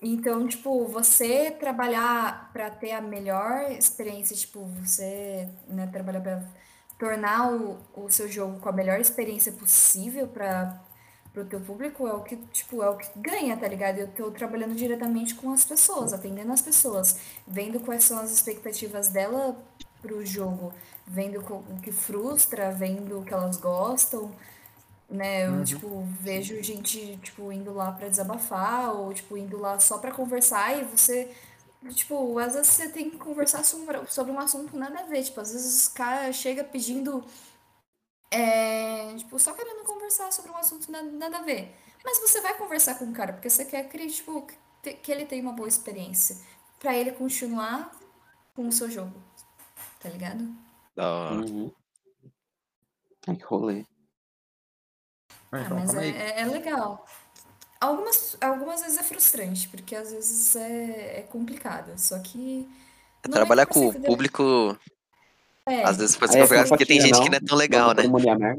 Então, 0.00 0.46
tipo, 0.46 0.86
você 0.86 1.50
trabalhar 1.50 2.50
para 2.52 2.70
ter 2.70 2.92
a 2.92 3.00
melhor 3.00 3.70
experiência, 3.72 4.36
tipo, 4.36 4.64
você, 4.64 5.48
né, 5.68 5.86
trabalhar 5.86 6.20
para 6.20 6.42
tornar 6.98 7.52
o, 7.52 7.78
o 7.94 8.10
seu 8.10 8.28
jogo 8.28 8.58
com 8.60 8.68
a 8.68 8.72
melhor 8.72 9.00
experiência 9.00 9.52
possível 9.52 10.28
para 10.28 10.82
o 11.34 11.44
teu 11.44 11.60
público 11.60 12.06
é 12.06 12.12
o 12.12 12.22
que, 12.22 12.36
tipo, 12.52 12.82
é 12.82 12.90
o 12.90 12.96
que 12.96 13.08
ganha, 13.18 13.56
tá 13.56 13.68
ligado? 13.68 13.98
Eu 13.98 14.08
tô 14.08 14.30
trabalhando 14.30 14.74
diretamente 14.74 15.34
com 15.34 15.52
as 15.52 15.64
pessoas, 15.64 16.12
atendendo 16.12 16.52
as 16.52 16.62
pessoas, 16.62 17.18
vendo 17.46 17.80
quais 17.80 18.04
são 18.04 18.18
as 18.18 18.30
expectativas 18.30 19.08
dela 19.08 19.56
pro 20.02 20.24
jogo, 20.24 20.72
vendo 21.06 21.40
o 21.40 21.80
que 21.80 21.90
frustra, 21.92 22.70
vendo 22.70 23.20
o 23.20 23.24
que 23.24 23.32
elas 23.32 23.56
gostam 23.56 24.30
né? 25.08 25.46
Eu, 25.46 25.64
tipo, 25.64 26.02
vejo 26.20 26.60
gente, 26.62 27.16
tipo, 27.18 27.52
indo 27.52 27.72
lá 27.72 27.92
pra 27.92 28.08
desabafar 28.08 28.94
ou, 28.94 29.12
tipo, 29.14 29.36
indo 29.36 29.58
lá 29.58 29.78
só 29.78 29.98
pra 29.98 30.12
conversar 30.12 30.76
e 30.78 30.84
você, 30.84 31.34
tipo, 31.94 32.38
às 32.38 32.54
vezes 32.54 32.68
você 32.68 32.88
tem 32.88 33.10
que 33.10 33.16
conversar 33.16 33.64
sobre, 33.64 34.04
sobre 34.08 34.32
um 34.32 34.38
assunto 34.38 34.76
nada 34.76 35.00
a 35.00 35.04
ver, 35.04 35.22
tipo, 35.22 35.40
às 35.40 35.52
vezes 35.52 35.82
os 35.82 35.88
caras 35.88 36.36
chegam 36.36 36.64
pedindo, 36.64 37.24
é, 38.30 39.14
tipo, 39.16 39.38
só 39.38 39.52
querendo 39.52 39.84
conversar 39.84 40.32
sobre 40.32 40.50
um 40.50 40.56
assunto 40.56 40.90
nada, 40.90 41.10
nada 41.10 41.38
a 41.38 41.42
ver. 41.42 41.74
Mas 42.04 42.18
você 42.18 42.40
vai 42.40 42.56
conversar 42.56 42.98
com 42.98 43.06
o 43.06 43.12
cara 43.12 43.32
porque 43.32 43.50
você 43.50 43.64
quer 43.64 43.88
que, 43.88 43.96
ele, 43.96 44.10
tipo, 44.10 44.46
que 44.82 45.10
ele 45.12 45.26
tenha 45.26 45.42
uma 45.42 45.52
boa 45.52 45.68
experiência 45.68 46.36
pra 46.78 46.96
ele 46.96 47.12
continuar 47.12 47.90
com 48.54 48.68
o 48.68 48.72
seu 48.72 48.90
jogo, 48.90 49.20
tá 50.00 50.08
ligado? 50.08 50.48
Da 50.94 51.12
hora. 51.12 51.34
Uhum. 51.34 51.72
Que 53.22 53.44
rolê. 53.44 53.84
Ah, 55.56 55.60
Ah, 55.60 55.64
então, 55.64 55.78
mas 55.78 55.94
é, 55.94 55.98
aí. 55.98 56.10
é- 56.10 56.40
é 56.40 56.44
legal. 56.46 57.06
Algumas, 57.80 58.36
algumas 58.40 58.80
vezes 58.80 58.98
é 58.98 59.02
frustrante, 59.02 59.68
porque 59.68 59.94
às 59.94 60.10
vezes 60.10 60.56
é, 60.56 61.20
é 61.20 61.22
complicado. 61.22 61.98
Só 61.98 62.18
que. 62.18 62.68
É 63.22 63.28
não 63.28 63.34
trabalhar 63.34 63.66
com 63.66 63.88
o 63.88 63.92
público, 63.92 64.78
É, 65.66 65.82
às 65.84 65.96
vezes 65.96 66.16
pode 66.16 66.32
ser 66.32 66.38
é 66.38 66.42
complicado 66.42 66.68
porque 66.68 66.86
tem 66.86 67.00
fofoquinha, 67.00 67.14
gente 67.14 67.24
que 67.24 67.30
não 67.30 67.36
é 67.36 67.40
tão 67.40 67.56
legal, 67.58 67.94
né? 68.38 68.56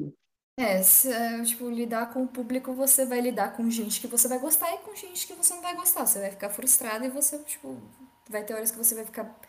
É, 0.59 0.81
se, 0.81 1.11
é, 1.11 1.43
tipo, 1.43 1.69
lidar 1.69 2.11
com 2.11 2.23
o 2.23 2.27
público, 2.27 2.73
você 2.73 3.05
vai 3.05 3.21
lidar 3.21 3.55
com 3.55 3.69
gente 3.69 4.01
que 4.01 4.07
você 4.07 4.27
vai 4.27 4.39
gostar 4.39 4.73
e 4.73 4.79
com 4.79 4.95
gente 4.95 5.27
que 5.27 5.33
você 5.33 5.53
não 5.53 5.61
vai 5.61 5.75
gostar. 5.75 6.05
Você 6.05 6.19
vai 6.19 6.31
ficar 6.31 6.49
frustrado 6.49 7.05
e 7.05 7.09
você, 7.09 7.37
tipo, 7.43 7.79
vai 8.27 8.43
ter 8.43 8.55
horas 8.55 8.71
que 8.71 8.77
você 8.77 8.95
vai 8.95 9.05
ficar 9.05 9.39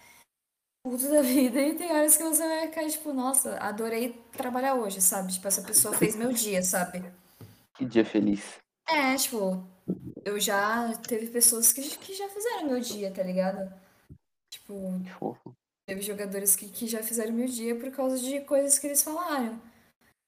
puto 0.83 1.09
da 1.09 1.23
vida 1.23 1.61
e 1.61 1.75
tem 1.75 1.91
horas 1.91 2.17
que 2.17 2.23
você 2.23 2.47
vai 2.47 2.69
ficar, 2.69 2.87
tipo, 2.89 3.13
nossa, 3.15 3.57
adorei 3.59 4.23
trabalhar 4.33 4.75
hoje, 4.75 5.01
sabe? 5.01 5.33
Tipo, 5.33 5.49
essa 5.49 5.63
pessoa 5.63 5.95
fez 5.95 6.15
meu 6.15 6.31
dia, 6.31 6.63
sabe? 6.63 7.03
Que 7.79 7.85
dia 7.87 8.05
feliz. 8.05 8.59
É, 8.89 9.15
tipo, 9.17 9.65
eu 10.25 10.41
já 10.41 10.93
teve 10.99 11.29
pessoas 11.29 11.73
que, 11.73 11.83
que 11.99 12.15
já 12.15 12.29
fizeram 12.29 12.67
meu 12.67 12.81
dia, 12.81 13.13
tá 13.13 13.23
ligado? 13.23 13.73
Tipo, 14.51 15.01
Que 15.05 15.11
fofo. 15.11 15.55
teve 15.87 16.03
jogadores 16.03 16.57
que, 16.57 16.69
que 16.69 16.87
já 16.89 17.03
fizeram 17.03 17.33
meu 17.33 17.47
dia 17.47 17.79
por 17.79 17.91
causa 17.93 18.19
de 18.19 18.41
coisas 18.41 18.79
que 18.79 18.87
eles 18.87 19.03
falaram. 19.03 19.61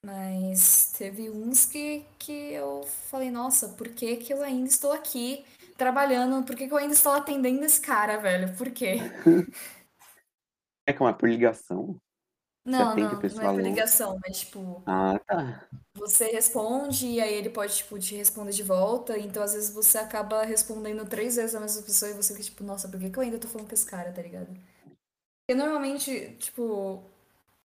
Mas 0.05 0.93
teve 0.97 1.29
uns 1.29 1.67
que, 1.67 2.07
que 2.19 2.53
eu 2.53 2.85
falei, 3.11 3.31
nossa, 3.31 3.69
por 3.71 3.89
que 3.89 4.17
que 4.17 4.33
eu 4.33 4.43
ainda 4.43 4.69
estou 4.69 4.93
aqui 4.93 5.45
trabalhando? 5.77 6.45
Por 6.47 6.57
que 6.57 6.67
que 6.69 6.73
eu 6.73 6.79
ainda 6.79 6.95
estou 6.95 7.13
atendendo 7.13 7.65
esse 7.65 7.81
cara, 7.81 8.17
velho? 8.19 8.57
Por 8.57 8.71
quê? 8.71 8.97
É 10.89 10.93
como 10.93 11.09
é 11.09 11.13
por 11.13 11.29
ligação? 11.29 12.01
Não, 12.65 12.95
não, 12.95 13.21
não 13.21 13.43
é 13.43 13.53
por 13.53 13.63
ligação, 13.63 14.19
mas 14.23 14.41
tipo, 14.41 14.83
Ah, 14.87 15.19
tá. 15.27 15.69
você 15.95 16.27
responde 16.27 17.07
e 17.07 17.21
aí 17.21 17.35
ele 17.35 17.51
pode, 17.51 17.77
tipo, 17.77 17.99
te 17.99 18.15
responder 18.15 18.53
de 18.53 18.63
volta. 18.63 19.19
Então, 19.19 19.43
às 19.43 19.55
vezes, 19.55 19.71
você 19.73 19.99
acaba 19.99 20.43
respondendo 20.45 21.09
três 21.09 21.37
vezes 21.37 21.55
a 21.55 21.61
mesma 21.61 21.83
pessoa 21.83 22.11
e 22.11 22.15
você 22.15 22.35
fica, 22.35 22.45
tipo, 22.45 22.65
nossa, 22.65 22.89
por 22.89 23.01
que 23.01 23.11
que 23.11 23.19
eu 23.19 23.23
ainda 23.23 23.39
tô 23.39 23.49
falando 23.49 23.69
com 23.69 23.75
esse 23.75 23.87
cara, 23.87 24.13
tá 24.13 24.23
ligado? 24.23 24.49
Porque 25.47 25.55
normalmente, 25.55 26.37
tipo, 26.39 27.03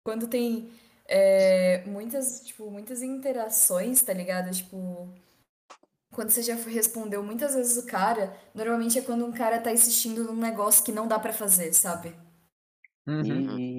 quando 0.05 0.29
tem 0.29 0.71
é, 1.07 1.85
muitas, 1.87 2.43
tipo, 2.47 2.71
muitas 2.71 3.03
interações, 3.03 4.03
tá 4.03 4.13
ligado? 4.13 4.51
Tipo, 4.53 5.09
quando 6.13 6.31
você 6.31 6.43
já 6.43 6.55
respondeu 6.55 7.23
muitas 7.23 7.55
vezes 7.55 7.77
o 7.83 7.87
cara, 7.87 8.37
normalmente 8.55 8.99
é 8.99 9.03
quando 9.03 9.25
um 9.25 9.33
cara 9.33 9.61
tá 9.61 9.73
insistindo 9.73 10.25
num 10.25 10.37
negócio 10.37 10.85
que 10.85 10.93
não 10.93 11.09
dá 11.09 11.19
pra 11.19 11.33
fazer, 11.33 11.73
sabe? 11.73 12.15
Uhum. 13.07 13.59
E 13.59 13.72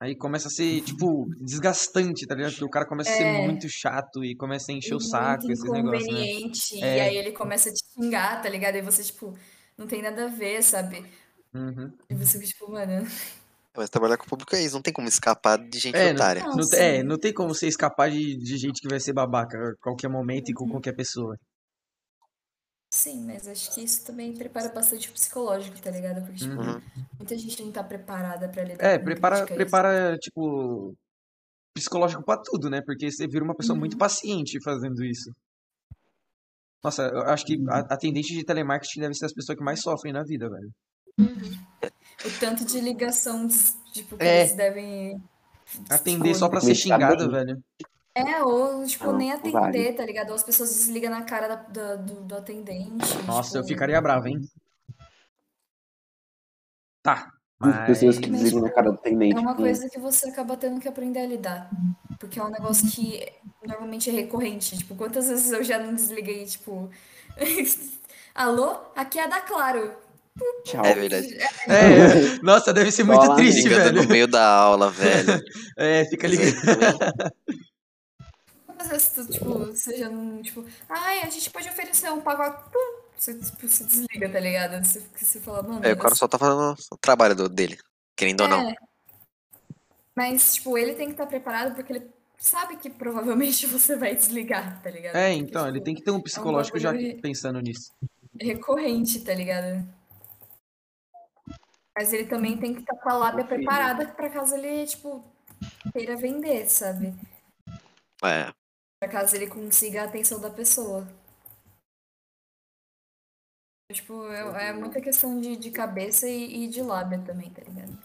Aí 0.00 0.16
começa 0.16 0.46
a 0.46 0.50
ser, 0.50 0.80
tipo, 0.82 1.26
desgastante, 1.40 2.24
tá 2.26 2.34
ligado? 2.36 2.52
Porque 2.52 2.64
o 2.64 2.70
cara 2.70 2.86
começa 2.86 3.10
a 3.10 3.14
ser 3.16 3.24
É. 3.24 3.42
muito 3.42 3.66
chato 3.68 4.24
e 4.24 4.36
começa 4.36 4.70
a 4.70 4.74
encher 4.74 4.94
o 4.94 4.98
muito 4.98 5.08
saco, 5.10 5.50
esses 5.50 5.70
negócios, 5.72 6.06
né? 6.14 6.20
inconveniente, 6.24 6.74
e 6.76 6.84
É. 6.84 7.00
aí 7.02 7.16
ele 7.16 7.32
começa 7.32 7.68
a 7.68 7.72
te 7.72 7.80
xingar, 7.94 8.40
tá 8.40 8.48
ligado? 8.48 8.76
E 8.76 8.82
você, 8.82 9.02
tipo, 9.02 9.36
não 9.76 9.88
tem 9.88 10.00
nada 10.00 10.26
a 10.26 10.28
ver, 10.28 10.62
sabe? 10.62 11.04
Uhum. 11.52 11.92
E 12.10 12.14
você, 12.14 12.38
tipo, 12.40 12.70
mano. 12.70 13.04
Mas 13.76 13.90
trabalhar 13.90 14.16
com 14.16 14.24
o 14.24 14.28
público 14.28 14.54
é 14.56 14.62
isso, 14.62 14.74
não 14.74 14.82
tem 14.82 14.92
como 14.92 15.06
escapar 15.08 15.56
de 15.58 15.78
gente 15.78 15.96
É, 15.96 16.12
otária. 16.12 16.42
Não, 16.42 16.56
Não, 16.56 16.78
é, 16.78 17.02
não 17.02 17.18
tem 17.18 17.32
como 17.32 17.54
você 17.54 17.66
escapar 17.68 18.10
de, 18.10 18.36
de 18.36 18.56
gente 18.56 18.80
que 18.80 18.88
vai 18.88 18.98
ser 18.98 19.12
babaca 19.12 19.56
a 19.56 19.74
qualquer 19.80 20.08
momento 20.08 20.48
e 20.48 20.52
Uhum. 20.52 20.54
com 20.66 20.68
qualquer 20.70 20.94
pessoa. 20.96 21.36
Sim, 22.98 23.24
mas 23.26 23.46
acho 23.46 23.72
que 23.72 23.80
isso 23.80 24.04
também 24.04 24.34
prepara 24.36 24.70
bastante 24.70 25.08
o 25.08 25.12
psicológico, 25.12 25.80
tá 25.80 25.88
ligado? 25.88 26.20
Porque, 26.20 26.40
tipo, 26.40 26.60
Uhum. 26.60 26.80
muita 27.16 27.38
gente 27.38 27.62
não 27.62 27.70
tá 27.70 27.84
preparada 27.84 28.48
pra 28.48 28.64
lidar 28.64 28.84
É, 28.84 28.98
com 28.98 29.04
prepara, 29.04 29.36
críticas. 29.36 29.56
prepara, 29.56 30.18
tipo, 30.18 30.94
psicológico 31.76 32.24
pra 32.24 32.42
tudo, 32.42 32.68
né? 32.68 32.82
Porque 32.84 33.08
você 33.08 33.28
vira 33.28 33.44
uma 33.44 33.54
pessoa 33.54 33.74
Uhum. 33.76 33.80
muito 33.82 33.96
paciente 33.96 34.58
fazendo 34.64 35.04
isso. 35.04 35.30
Nossa, 36.82 37.04
eu 37.04 37.20
acho 37.22 37.44
que 37.46 37.56
a, 37.68 37.78
atendente 37.94 38.34
de 38.34 38.44
telemarketing 38.44 38.98
deve 39.00 39.14
ser 39.14 39.26
as 39.26 39.32
pessoas 39.32 39.56
que 39.56 39.62
mais 39.64 39.80
sofrem 39.80 40.12
na 40.12 40.24
vida, 40.24 40.50
velho. 40.50 40.72
O 41.20 42.40
tanto 42.40 42.64
de 42.64 42.80
ligação, 42.80 43.46
tipo, 43.92 44.18
que 44.18 44.24
É. 44.24 44.40
eles 44.42 44.56
devem. 44.56 45.22
Atender 45.88 46.34
só 46.34 46.48
pra 46.48 46.60
ser 46.60 46.74
bem. 47.26 47.30
velho. 47.30 47.62
É, 48.18 48.42
ou, 48.42 48.84
tipo, 48.84 49.06
Não, 49.06 49.16
nem 49.16 49.28
não 49.30 49.36
atender, 49.36 49.52
vale. 49.60 49.92
tá 49.92 50.04
ligado? 50.04 50.30
Ou 50.30 50.34
as 50.34 50.42
pessoas 50.42 50.70
desligam 50.70 51.10
na 51.10 51.22
cara 51.22 51.48
da- 51.48 51.54
da- 51.56 51.96
do, 51.96 52.14
do 52.22 52.34
atendente. 52.36 53.16
Nossa, 53.26 53.58
eu 53.58 53.62
tipo, 53.62 53.74
ficaria 53.74 54.00
bravo, 54.00 54.28
hein? 54.28 54.40
Tá. 57.02 57.32
As 57.60 57.86
pessoas 57.86 58.18
que 58.18 58.30
Mas, 58.30 58.40
desligam 58.40 58.62
na 58.62 58.70
cara 58.72 58.90
do 58.90 58.94
atendente. 58.98 59.36
É 59.36 59.40
uma 59.40 59.52
hum, 59.52 59.56
coisa 59.56 59.88
que 59.88 59.98
você 59.98 60.28
acaba 60.28 60.56
tendo 60.56 60.80
que 60.80 60.86
aprender 60.88 61.20
a 61.20 61.26
lidar. 61.26 61.70
Porque 62.18 62.38
é 62.38 62.44
um 62.44 62.50
negócio 62.50 62.88
que 62.88 63.26
normalmente 63.66 64.10
é 64.10 64.12
recorrente. 64.12 64.78
Tipo, 64.78 64.94
quantas 64.94 65.28
vezes 65.28 65.50
eu 65.50 65.64
já 65.64 65.78
não 65.78 65.92
desliguei, 65.94 66.44
tipo. 66.44 66.88
Alô? 68.34 68.76
Aqui 68.94 69.18
é 69.18 69.24
a 69.24 69.26
da 69.26 69.40
Claro. 69.40 69.92
Tchau. 70.64 70.84
É 70.84 70.94
verdade. 70.94 71.36
É, 71.66 72.38
nossa, 72.42 72.72
deve 72.72 72.92
ser 72.92 73.02
muito 73.02 73.22
Fala, 73.22 73.34
triste, 73.34 73.68
Ligando 73.68 73.84
velho. 73.94 74.02
no 74.04 74.08
meio 74.08 74.28
da 74.28 74.46
aula, 74.46 74.88
velho. 74.90 75.42
É, 75.76 76.04
fica 76.06 76.26
ligando. 76.28 76.54
Quantas 78.78 78.88
vezes 78.90 79.08
tu, 79.08 79.26
tipo, 79.26 79.58
você 79.58 79.96
já 79.98 80.08
não. 80.08 80.40
Tipo, 80.40 80.64
ai, 80.88 81.22
a 81.22 81.30
gente 81.30 81.50
pode 81.50 81.68
oferecer 81.68 82.12
um 82.12 82.20
pacote. 82.20 82.62
Você, 83.16 83.34
tipo, 83.36 83.68
você 83.68 83.82
desliga, 83.84 84.30
tá 84.30 84.38
ligado? 84.38 84.84
Você, 84.84 85.00
você 85.16 85.40
fala, 85.40 85.62
mano. 85.64 85.84
É, 85.84 85.92
o 85.92 85.98
cara 85.98 86.14
só 86.14 86.28
tá 86.28 86.38
fazendo 86.38 86.76
o 86.92 86.96
trabalho 86.96 87.34
do- 87.34 87.48
dele, 87.48 87.76
querendo 88.16 88.42
ou 88.42 88.48
não. 88.48 88.70
É. 88.70 88.76
Mas, 90.14 90.54
tipo, 90.54 90.78
ele 90.78 90.94
tem 90.94 91.06
que 91.06 91.14
estar 91.14 91.26
preparado 91.26 91.74
porque 91.74 91.92
ele 91.92 92.08
sabe 92.38 92.76
que 92.76 92.88
provavelmente 92.88 93.66
você 93.66 93.96
vai 93.96 94.14
desligar, 94.14 94.80
tá 94.80 94.90
ligado? 94.90 95.16
É, 95.16 95.30
Porque, 95.34 95.50
então, 95.50 95.64
ele 95.66 95.72
tipo, 95.74 95.84
tem 95.84 95.94
que 95.96 96.02
ter 96.02 96.10
um 96.12 96.20
psicológico 96.20 96.78
já 96.78 96.92
bagulho- 96.92 97.20
pensando 97.20 97.60
nisso. 97.60 97.90
recorrente, 98.40 99.20
tá 99.24 99.34
ligado? 99.34 99.84
Mas 101.96 102.12
ele 102.12 102.26
também 102.26 102.56
tem 102.56 102.74
que 102.74 102.80
estar 102.82 102.94
com 102.94 103.08
a 103.10 103.14
lábia 103.14 103.44
preparada 103.44 104.06
pra 104.06 104.30
caso 104.30 104.54
ele, 104.54 104.86
tipo, 104.86 105.24
queira 105.92 106.16
vender, 106.16 106.70
sabe? 106.70 107.12
É. 108.24 108.52
Pra 109.00 109.08
caso 109.08 109.36
ele 109.36 109.46
consiga 109.46 110.02
a 110.02 110.04
atenção 110.06 110.40
da 110.40 110.50
pessoa. 110.50 111.06
Tipo, 113.92 114.26
é, 114.30 114.68
é 114.68 114.72
muita 114.72 115.00
questão 115.00 115.40
de, 115.40 115.56
de 115.56 115.70
cabeça 115.70 116.28
e, 116.28 116.64
e 116.64 116.68
de 116.68 116.82
lábia 116.82 117.18
também, 117.20 117.48
tá 117.50 117.62
ligado? 117.62 117.96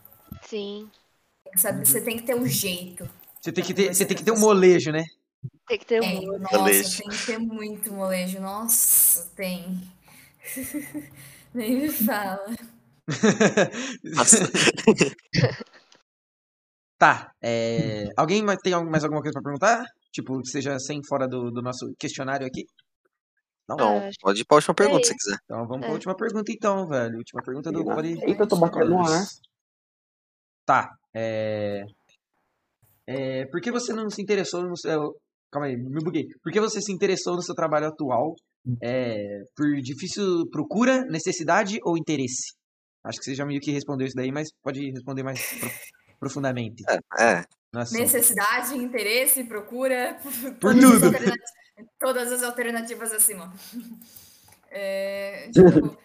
Sim. 0.44 0.90
Sabe, 1.58 1.86
você 1.86 2.02
tem 2.02 2.18
que 2.18 2.24
ter 2.24 2.36
um 2.36 2.48
jeito. 2.48 3.10
Você 3.42 3.52
tem 3.52 3.64
que 3.64 3.74
ter, 3.74 3.94
você 3.94 4.06
tem 4.06 4.16
que 4.16 4.24
ter 4.24 4.32
um 4.32 4.40
molejo, 4.40 4.92
né? 4.92 5.04
Tem 5.68 5.78
que 5.78 5.86
ter 5.86 6.00
um. 6.02 6.06
Tem, 6.06 6.26
nossa, 6.40 6.58
Molejo. 6.58 6.98
tem 6.98 7.10
que 7.10 7.26
ter 7.26 7.38
muito 7.38 7.92
molejo. 7.92 8.40
Nossa, 8.40 9.30
tem. 9.36 9.82
Nem 11.54 11.82
me 11.82 11.90
fala. 11.90 12.46
Tá. 16.98 17.34
é, 17.42 18.10
Alguém 18.16 18.42
mais- 18.44 18.60
tem 18.60 18.74
mais 18.86 19.04
alguma 19.04 19.22
coisa 19.22 19.34
pra 19.34 19.42
perguntar? 19.44 19.86
Tipo, 20.14 20.40
que 20.42 20.50
seja 20.50 20.78
sem 20.80 21.02
fora 21.08 21.28
do, 21.28 21.50
do 21.50 21.62
nosso 21.62 21.92
questionário 21.98 22.46
aqui? 22.46 22.64
Não? 23.68 23.78
Não, 23.78 23.98
acho 23.98 24.18
pode 24.22 24.42
ir 24.42 24.46
pra 24.46 24.56
última 24.58 24.76
pergunta 24.76 25.02
É 25.02 25.06
se 25.06 25.16
quiser. 25.16 25.38
Então 25.46 25.66
vamos 25.66 25.80
pra 25.80 25.90
É. 25.90 25.94
última 25.94 26.16
pergunta 26.16 26.52
então, 26.52 26.88
velho. 26.88 27.18
Última 27.18 27.42
pergunta 27.42 27.72
do 27.72 27.84
Pode. 27.84 28.10
Eita, 28.10 28.44
eu 28.44 28.48
tô 28.48 28.58
batendo 28.58 28.90
no 28.90 29.00
ar. 29.00 29.26
Tá. 30.66 30.90
É... 31.16 31.84
é... 33.08 33.46
Por 33.48 33.62
que 33.62 33.72
você 33.72 33.94
não 33.94 34.10
se 34.10 34.22
interessou 34.22 34.64
no 34.64 34.78
seu. 34.78 35.16
Calma 35.52 35.68
aí, 35.68 35.78
me 35.78 36.04
buguei. 36.04 36.26
Por 36.44 36.52
que 36.52 36.60
você 36.60 36.82
se 36.82 36.92
interessou 36.92 37.36
no 37.36 37.42
seu 37.42 37.56
trabalho 37.56 37.88
atual? 37.88 38.36
É... 38.82 39.44
Por 39.56 39.68
difícil 39.82 40.48
procura, 40.52 41.04
necessidade 41.06 41.80
ou 41.84 41.98
interesse? 41.98 42.54
Acho 43.04 43.20
que 43.20 43.26
você 43.26 43.36
já 43.36 43.46
meio 43.46 43.60
que 43.60 43.72
respondeu 43.72 44.08
isso 44.08 44.16
daí, 44.16 44.32
mas 44.32 44.50
pode 44.62 44.92
responder 44.92 45.24
mais 45.24 45.42
pro- 45.60 45.72
profundamente. 46.20 46.84
É, 47.20 47.44
no 47.74 47.80
assunto. 47.82 48.00
Necessidade, 48.00 48.78
interesse, 48.78 49.44
procura. 49.44 50.18
Por 50.22 50.54
todas 50.74 50.84
as 50.86 50.92
tudo. 50.92 51.06
alternativas- 51.08 51.64
Todas 52.00 52.32
as 52.32 52.44
alternativas 52.44 53.12
acima. 53.12 53.52
É, 54.70 55.50
tipo, 55.52 55.98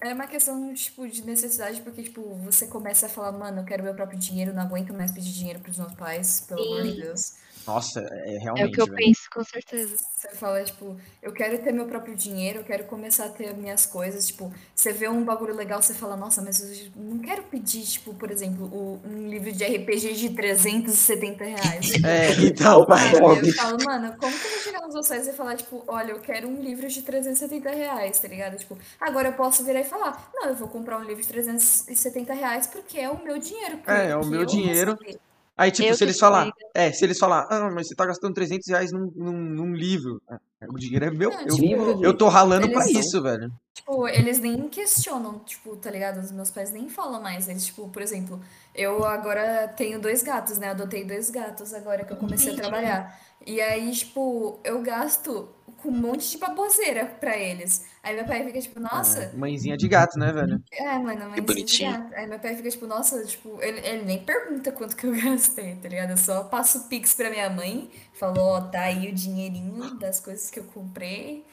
é 0.00 0.12
uma 0.12 0.26
questão 0.26 0.72
tipo, 0.74 1.08
de 1.08 1.24
necessidade, 1.24 1.80
porque 1.82 2.02
tipo, 2.02 2.22
você 2.36 2.66
começa 2.66 3.06
a 3.06 3.08
falar, 3.08 3.32
mano, 3.32 3.60
eu 3.60 3.64
quero 3.64 3.82
meu 3.82 3.94
próprio 3.94 4.18
dinheiro, 4.18 4.52
não 4.52 4.62
aguento 4.62 4.92
mais 4.92 5.10
pedir 5.12 5.32
dinheiro 5.32 5.60
pros 5.60 5.76
meus 5.78 5.92
pais, 5.94 6.40
pelo 6.46 6.62
amor 6.62 6.82
de 6.82 6.92
Sim. 6.92 7.00
Deus. 7.00 7.34
Nossa, 7.66 8.00
é 8.00 8.36
É 8.36 8.38
realmente. 8.38 8.68
o 8.68 8.70
que 8.72 8.80
eu 8.80 8.86
velho. 8.86 8.96
penso, 8.96 9.22
com 9.32 9.44
certeza. 9.44 9.96
Você 10.16 10.28
fala, 10.34 10.62
tipo, 10.64 10.96
eu 11.22 11.32
quero 11.32 11.62
ter 11.62 11.72
meu 11.72 11.86
próprio 11.86 12.14
dinheiro, 12.16 12.60
eu 12.60 12.64
quero 12.64 12.84
começar 12.84 13.26
a 13.26 13.28
ter 13.30 13.54
minhas 13.54 13.86
coisas. 13.86 14.26
Tipo, 14.26 14.52
você 14.74 14.92
vê 14.92 15.08
um 15.08 15.24
bagulho 15.24 15.54
legal, 15.54 15.80
você 15.80 15.94
fala, 15.94 16.16
nossa, 16.16 16.42
mas 16.42 16.60
eu 16.60 16.90
não 16.96 17.18
quero 17.20 17.42
pedir, 17.44 17.82
tipo, 17.84 18.12
por 18.14 18.30
exemplo, 18.30 18.66
o- 18.66 19.00
um 19.04 19.28
livro 19.28 19.52
de 19.52 19.64
RPG 19.64 20.14
de 20.14 20.30
370 20.30 21.44
reais. 21.44 21.90
É, 22.04 22.32
então, 22.42 22.80
Óbvio. 22.80 23.48
eu 23.48 23.54
falo, 23.54 23.78
mano, 23.84 24.16
como 24.18 24.38
que 24.38 24.46
eu 24.46 24.50
vou 24.50 24.60
chegar 24.60 24.80
nos 24.82 24.94
vocês 24.94 25.26
e 25.28 25.32
falar, 25.32 25.56
tipo, 25.56 25.84
olha, 25.86 26.12
eu 26.12 26.20
quero 26.20 26.48
um 26.48 26.60
livro 26.60 26.88
de 26.88 27.02
370 27.02 27.70
reais, 27.70 28.18
tá 28.18 28.28
ligado? 28.28 28.56
Tipo, 28.58 28.76
agora 29.00 29.28
eu 29.28 29.32
posso 29.34 29.64
virar 29.64 29.80
e 29.80 29.84
falar, 29.84 30.30
não, 30.34 30.48
eu 30.48 30.54
vou 30.56 30.68
comprar 30.68 30.98
um 30.98 31.04
livro 31.04 31.22
de 31.22 31.28
370 31.28 32.34
reais 32.34 32.66
porque 32.66 32.98
é 32.98 33.08
o 33.08 33.22
meu 33.22 33.38
dinheiro. 33.38 33.78
É, 33.86 34.08
é 34.10 34.16
o 34.16 34.24
meu 34.26 34.40
eu 34.40 34.46
dinheiro. 34.46 34.96
recebi. 35.00 35.20
Aí, 35.60 35.70
tipo, 35.70 35.86
Eu 35.90 35.94
se 35.94 36.04
eles 36.04 36.18
falar, 36.18 36.50
é, 36.74 36.90
se 36.90 37.04
eles 37.04 37.18
falar, 37.18 37.46
ah, 37.50 37.70
mas 37.70 37.86
você 37.88 37.94
tá 37.94 38.06
gastando 38.06 38.32
300 38.32 38.66
reais 38.68 38.90
num, 38.92 39.12
num, 39.14 39.32
num 39.32 39.74
livro. 39.74 40.22
Ah, 40.26 40.38
O 40.68 40.78
dinheiro 40.78 41.04
é 41.04 41.10
meu. 41.10 41.30
Eu, 41.30 41.56
Livro, 41.56 42.00
eu 42.02 42.16
tô 42.16 42.28
ralando 42.28 42.66
são- 42.72 43.00
isso, 43.00 43.22
velho. 43.22 43.52
Tipo, 43.80 44.06
eles 44.08 44.38
nem 44.38 44.68
questionam, 44.68 45.38
tipo, 45.40 45.76
tá 45.76 45.90
ligado? 45.90 46.18
Os 46.18 46.30
meus 46.32 46.50
pais 46.50 46.70
nem 46.70 46.88
falam 46.88 47.20
mais. 47.22 47.48
Eles, 47.48 47.66
tipo, 47.66 47.88
por 47.88 48.02
exemplo, 48.02 48.40
eu 48.74 49.04
agora 49.04 49.68
tenho 49.68 50.00
dois 50.00 50.22
gatos, 50.22 50.58
né? 50.58 50.68
Adotei 50.70 51.04
dois 51.04 51.30
gatos 51.30 51.72
agora 51.74 52.04
que 52.04 52.12
eu 52.12 52.16
comecei 52.16 52.52
a 52.52 52.56
trabalhar. 52.56 53.18
E 53.46 53.60
aí, 53.60 53.90
tipo, 53.92 54.60
eu 54.64 54.82
gasto 54.82 55.48
com 55.78 55.88
um 55.88 55.92
monte 55.92 56.30
de 56.30 56.38
baboseira 56.38 57.06
pra 57.06 57.36
eles. 57.38 57.86
Aí 58.02 58.14
meu 58.14 58.26
pai 58.26 58.44
fica, 58.44 58.60
tipo, 58.60 58.78
nossa, 58.80 59.20
É, 59.22 59.32
mãezinha 59.32 59.76
de 59.76 59.88
gato, 59.88 60.18
né, 60.18 60.32
velho? 60.32 60.62
é, 60.72 60.98
mano, 60.98 61.30
mas 61.30 61.44
bonitinho. 61.44 61.92
gato. 61.92 62.14
Aí 62.14 62.26
meu 62.26 62.38
pai 62.38 62.56
fica, 62.56 62.70
tipo, 62.70 62.86
nossa, 62.86 63.24
tipo, 63.24 63.60
ele, 63.62 63.80
ele 63.86 64.02
nem 64.04 64.24
pergunta 64.24 64.72
quanto 64.72 64.96
que 64.96 65.06
eu 65.06 65.12
gastei, 65.16 65.76
tá 65.76 65.88
ligado? 65.88 66.10
Eu 66.10 66.16
só 66.16 66.44
passo 66.44 66.78
o 66.78 66.88
Pix 66.88 67.14
pra 67.14 67.30
minha 67.30 67.50
mãe, 67.50 67.90
falou, 68.12 68.44
ó, 68.56 68.60
tá 68.60 68.82
aí 68.82 69.08
o 69.10 69.14
dinheirinho 69.14 69.98
das 69.98 70.20
coisas 70.20 70.50
que 70.50 70.60
eu 70.60 70.64
comprei. 70.64 71.44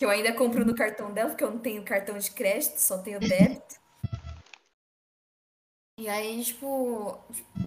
Que 0.00 0.06
eu 0.06 0.08
ainda 0.08 0.32
compro 0.32 0.64
no 0.64 0.74
cartão 0.74 1.12
dela, 1.12 1.28
porque 1.28 1.44
eu 1.44 1.50
não 1.50 1.58
tenho 1.58 1.84
cartão 1.84 2.16
de 2.16 2.30
crédito, 2.30 2.78
só 2.78 2.96
tenho 2.96 3.20
débito. 3.20 3.78
E 5.98 6.08
aí, 6.08 6.42
tipo, 6.42 7.18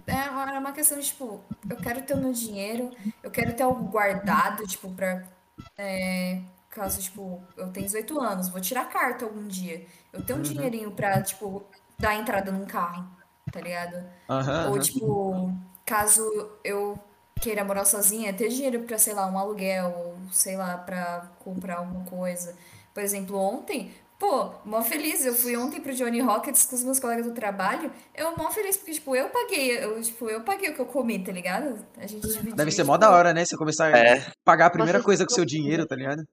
é 0.04 0.28
uma 0.28 0.52
é 0.56 0.58
uma 0.58 0.72
questão 0.72 0.98
de, 0.98 1.06
tipo, 1.06 1.40
eu 1.70 1.76
quero 1.76 2.02
ter 2.02 2.14
o 2.14 2.16
meu 2.16 2.32
dinheiro, 2.32 2.90
eu 3.22 3.30
quero 3.30 3.54
ter 3.54 3.62
algo 3.62 3.84
guardado, 3.84 4.66
tipo, 4.66 4.90
pra. 4.90 5.22
é, 5.78 6.40
caso, 6.70 7.00
tipo, 7.00 7.40
eu 7.56 7.72
tenho 7.72 7.86
18 7.86 8.20
anos, 8.20 8.48
vou 8.48 8.60
tirar 8.60 8.88
carta 8.88 9.24
algum 9.24 9.46
dia. 9.46 9.86
Eu 10.12 10.20
tenho 10.26 10.40
um 10.40 10.42
dinheirinho 10.42 10.90
pra, 10.90 11.22
tipo, 11.22 11.64
dar 12.00 12.16
entrada 12.16 12.50
num 12.50 12.66
carro, 12.66 13.08
tá 13.52 13.60
ligado? 13.60 14.04
Aham. 14.28 14.70
Ou, 14.70 14.80
tipo, 14.80 15.52
caso 15.86 16.24
eu 16.64 16.98
queira 17.44 17.62
morar 17.62 17.84
sozinha, 17.84 18.32
ter 18.32 18.48
dinheiro 18.48 18.80
pra, 18.84 18.96
sei 18.96 19.12
lá, 19.12 19.26
um 19.26 19.38
aluguel, 19.38 19.92
ou 19.94 20.16
sei 20.32 20.56
lá, 20.56 20.78
pra 20.78 21.30
comprar 21.40 21.76
alguma 21.76 22.04
coisa. 22.06 22.56
Por 22.94 23.02
exemplo, 23.02 23.36
ontem, 23.36 23.92
pô, 24.18 24.50
mó 24.64 24.80
feliz, 24.80 25.26
eu 25.26 25.34
fui 25.34 25.54
ontem 25.54 25.78
pro 25.78 25.94
Johnny 25.94 26.20
Rockets 26.20 26.64
com 26.64 26.74
os 26.74 26.82
meus 26.82 26.98
colegas 26.98 27.26
do 27.26 27.32
trabalho, 27.32 27.92
eu 28.14 28.34
mó 28.34 28.50
feliz, 28.50 28.78
porque, 28.78 28.92
tipo, 28.92 29.14
eu 29.14 29.28
paguei, 29.28 29.84
eu, 29.84 30.00
tipo, 30.00 30.30
eu 30.30 30.40
paguei 30.40 30.70
o 30.70 30.74
que 30.74 30.80
eu 30.80 30.86
comi, 30.86 31.22
tá 31.22 31.30
ligado? 31.32 31.84
A 31.98 32.06
gente 32.06 32.26
dividiu, 32.26 32.56
Deve 32.56 32.70
ser 32.70 32.78
tipo, 32.78 32.86
mó 32.86 32.96
da 32.96 33.10
hora, 33.10 33.34
né? 33.34 33.44
Você 33.44 33.56
começar 33.58 33.94
a 33.94 33.98
É. 33.98 34.26
pagar 34.42 34.66
a 34.66 34.70
primeira 34.70 34.98
Nossa, 34.98 35.04
coisa 35.04 35.26
com 35.26 35.34
seu 35.34 35.44
dinheiro, 35.44 35.86
tá 35.86 35.94
ligado? 35.94 36.24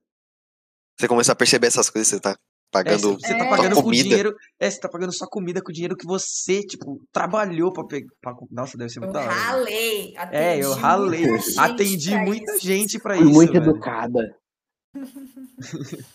Você 0.98 1.06
começar 1.08 1.32
a 1.32 1.36
perceber 1.36 1.66
essas 1.66 1.90
coisas, 1.90 2.08
você 2.08 2.20
tá 2.20 2.30
É, 2.30 2.34
pagando 2.72 3.12
você, 3.14 3.26
você 3.28 3.38
tá 3.38 3.44
É. 3.44 3.48
pagando 3.50 3.76
com 3.76 3.82
comida. 3.82 4.02
dinheiro. 4.02 4.34
É, 4.58 4.68
você 4.70 4.80
tá 4.80 4.88
pagando 4.88 5.12
só 5.12 5.26
comida 5.28 5.62
com 5.62 5.70
dinheiro 5.70 5.96
que 5.96 6.06
você, 6.06 6.62
tipo, 6.66 7.00
trabalhou 7.12 7.72
pra 7.72 7.84
pegar. 7.84 8.08
Nossa, 8.50 8.76
deve 8.76 8.90
ser 8.90 8.98
Eu 8.98 9.02
muito 9.02 9.12
da 9.12 9.20
hora. 9.20 9.28
velho. 9.32 9.42
ralei, 9.44 10.14
É, 10.32 10.58
eu 10.64 10.72
atendi 10.72 10.80
ralei. 10.80 11.26
muita 11.28 11.44
gente 11.46 11.60
Atendi 11.60 12.10
pra 12.10 12.24
muita 12.24 12.52
isso. 12.56 12.66
gente 12.66 12.98
pra 12.98 13.14
Fui 13.16 13.24
isso. 13.24 13.32
muito 13.34 13.52
velho. 13.52 13.64
educada. 13.70 14.36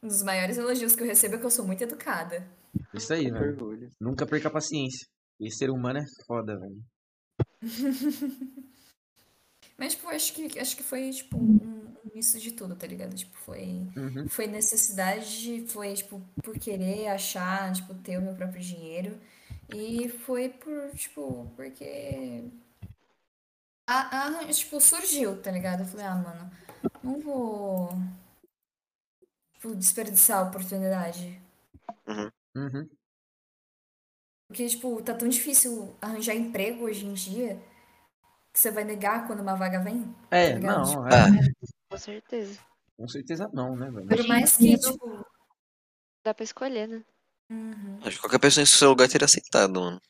Um 0.00 0.06
dos 0.06 0.22
maiores 0.22 0.56
elogios 0.56 0.94
que 0.94 1.02
eu 1.02 1.06
recebo 1.08 1.34
é 1.34 1.38
que 1.38 1.44
eu 1.46 1.50
sou 1.50 1.66
muito 1.66 1.82
educada. 1.82 2.46
Isso 2.94 3.12
aí, 3.12 3.28
velho. 3.32 3.90
Nunca 4.00 4.24
perca 4.24 4.46
a 4.46 4.50
paciência. 4.52 5.04
E 5.40 5.50
ser 5.50 5.70
humano 5.70 5.98
é 5.98 6.04
foda, 6.24 6.56
velho. 6.56 6.78
Mas, 9.78 9.94
tipo, 9.94 10.08
acho 10.08 10.32
que, 10.34 10.58
acho 10.58 10.76
que 10.76 10.82
foi, 10.82 11.10
tipo, 11.10 11.36
um, 11.38 11.94
um 12.04 12.10
misto 12.14 12.38
de 12.38 12.52
tudo, 12.52 12.74
tá 12.76 12.86
ligado? 12.86 13.14
Tipo, 13.14 13.36
foi, 13.38 13.86
Uhum. 13.96 14.28
foi 14.28 14.46
necessidade, 14.46 15.64
foi, 15.68 15.94
tipo, 15.94 16.20
por 16.42 16.58
querer 16.58 17.08
achar, 17.08 17.72
tipo, 17.72 17.94
ter 17.94 18.18
o 18.18 18.22
meu 18.22 18.34
próprio 18.34 18.60
dinheiro. 18.62 19.18
E 19.74 20.08
foi 20.08 20.48
por, 20.48 20.90
tipo, 20.96 21.50
porque... 21.56 22.44
A, 23.86 24.38
a- 24.40 24.52
tipo, 24.52 24.80
surgiu, 24.80 25.40
tá 25.42 25.50
ligado? 25.50 25.80
Eu 25.80 25.86
falei, 25.86 26.06
ah, 26.06 26.14
mano, 26.14 26.50
não 27.02 27.20
vou, 27.20 27.88
tipo, 29.54 29.74
desperdiçar 29.74 30.38
a 30.38 30.48
oportunidade. 30.48 31.40
Uhum. 32.56 32.88
Porque, 34.46 34.66
tipo, 34.66 35.02
tá 35.02 35.14
tão 35.14 35.28
difícil 35.28 35.94
arranjar 36.00 36.34
emprego 36.34 36.84
hoje 36.84 37.04
em 37.04 37.12
dia 37.14 37.60
você 38.58 38.70
vai 38.72 38.84
negar 38.84 39.26
quando 39.26 39.40
uma 39.40 39.54
vaga 39.54 39.78
vem. 39.80 40.14
É, 40.30 40.54
Legal, 40.54 40.82
não, 40.84 41.04
Ah. 41.04 41.28
é. 41.28 41.68
Com 41.90 41.96
certeza. 41.98 42.58
Com 42.96 43.08
certeza 43.08 43.48
não, 43.52 43.76
né, 43.76 43.90
velho? 43.90 44.06
Por 44.08 44.26
mais 44.26 44.56
que, 44.56 44.76
tipo. 44.76 45.24
Dá 46.24 46.34
pra 46.34 46.44
escolher, 46.44 46.88
né? 46.88 47.04
uhum. 47.50 47.98
Acho 48.02 48.16
que 48.16 48.20
qualquer 48.20 48.40
pessoa 48.40 48.62
em 48.62 48.66
seu 48.66 48.90
lugar 48.90 49.08
teria 49.08 49.24
aceitado, 49.24 49.80
mano. 49.80 50.00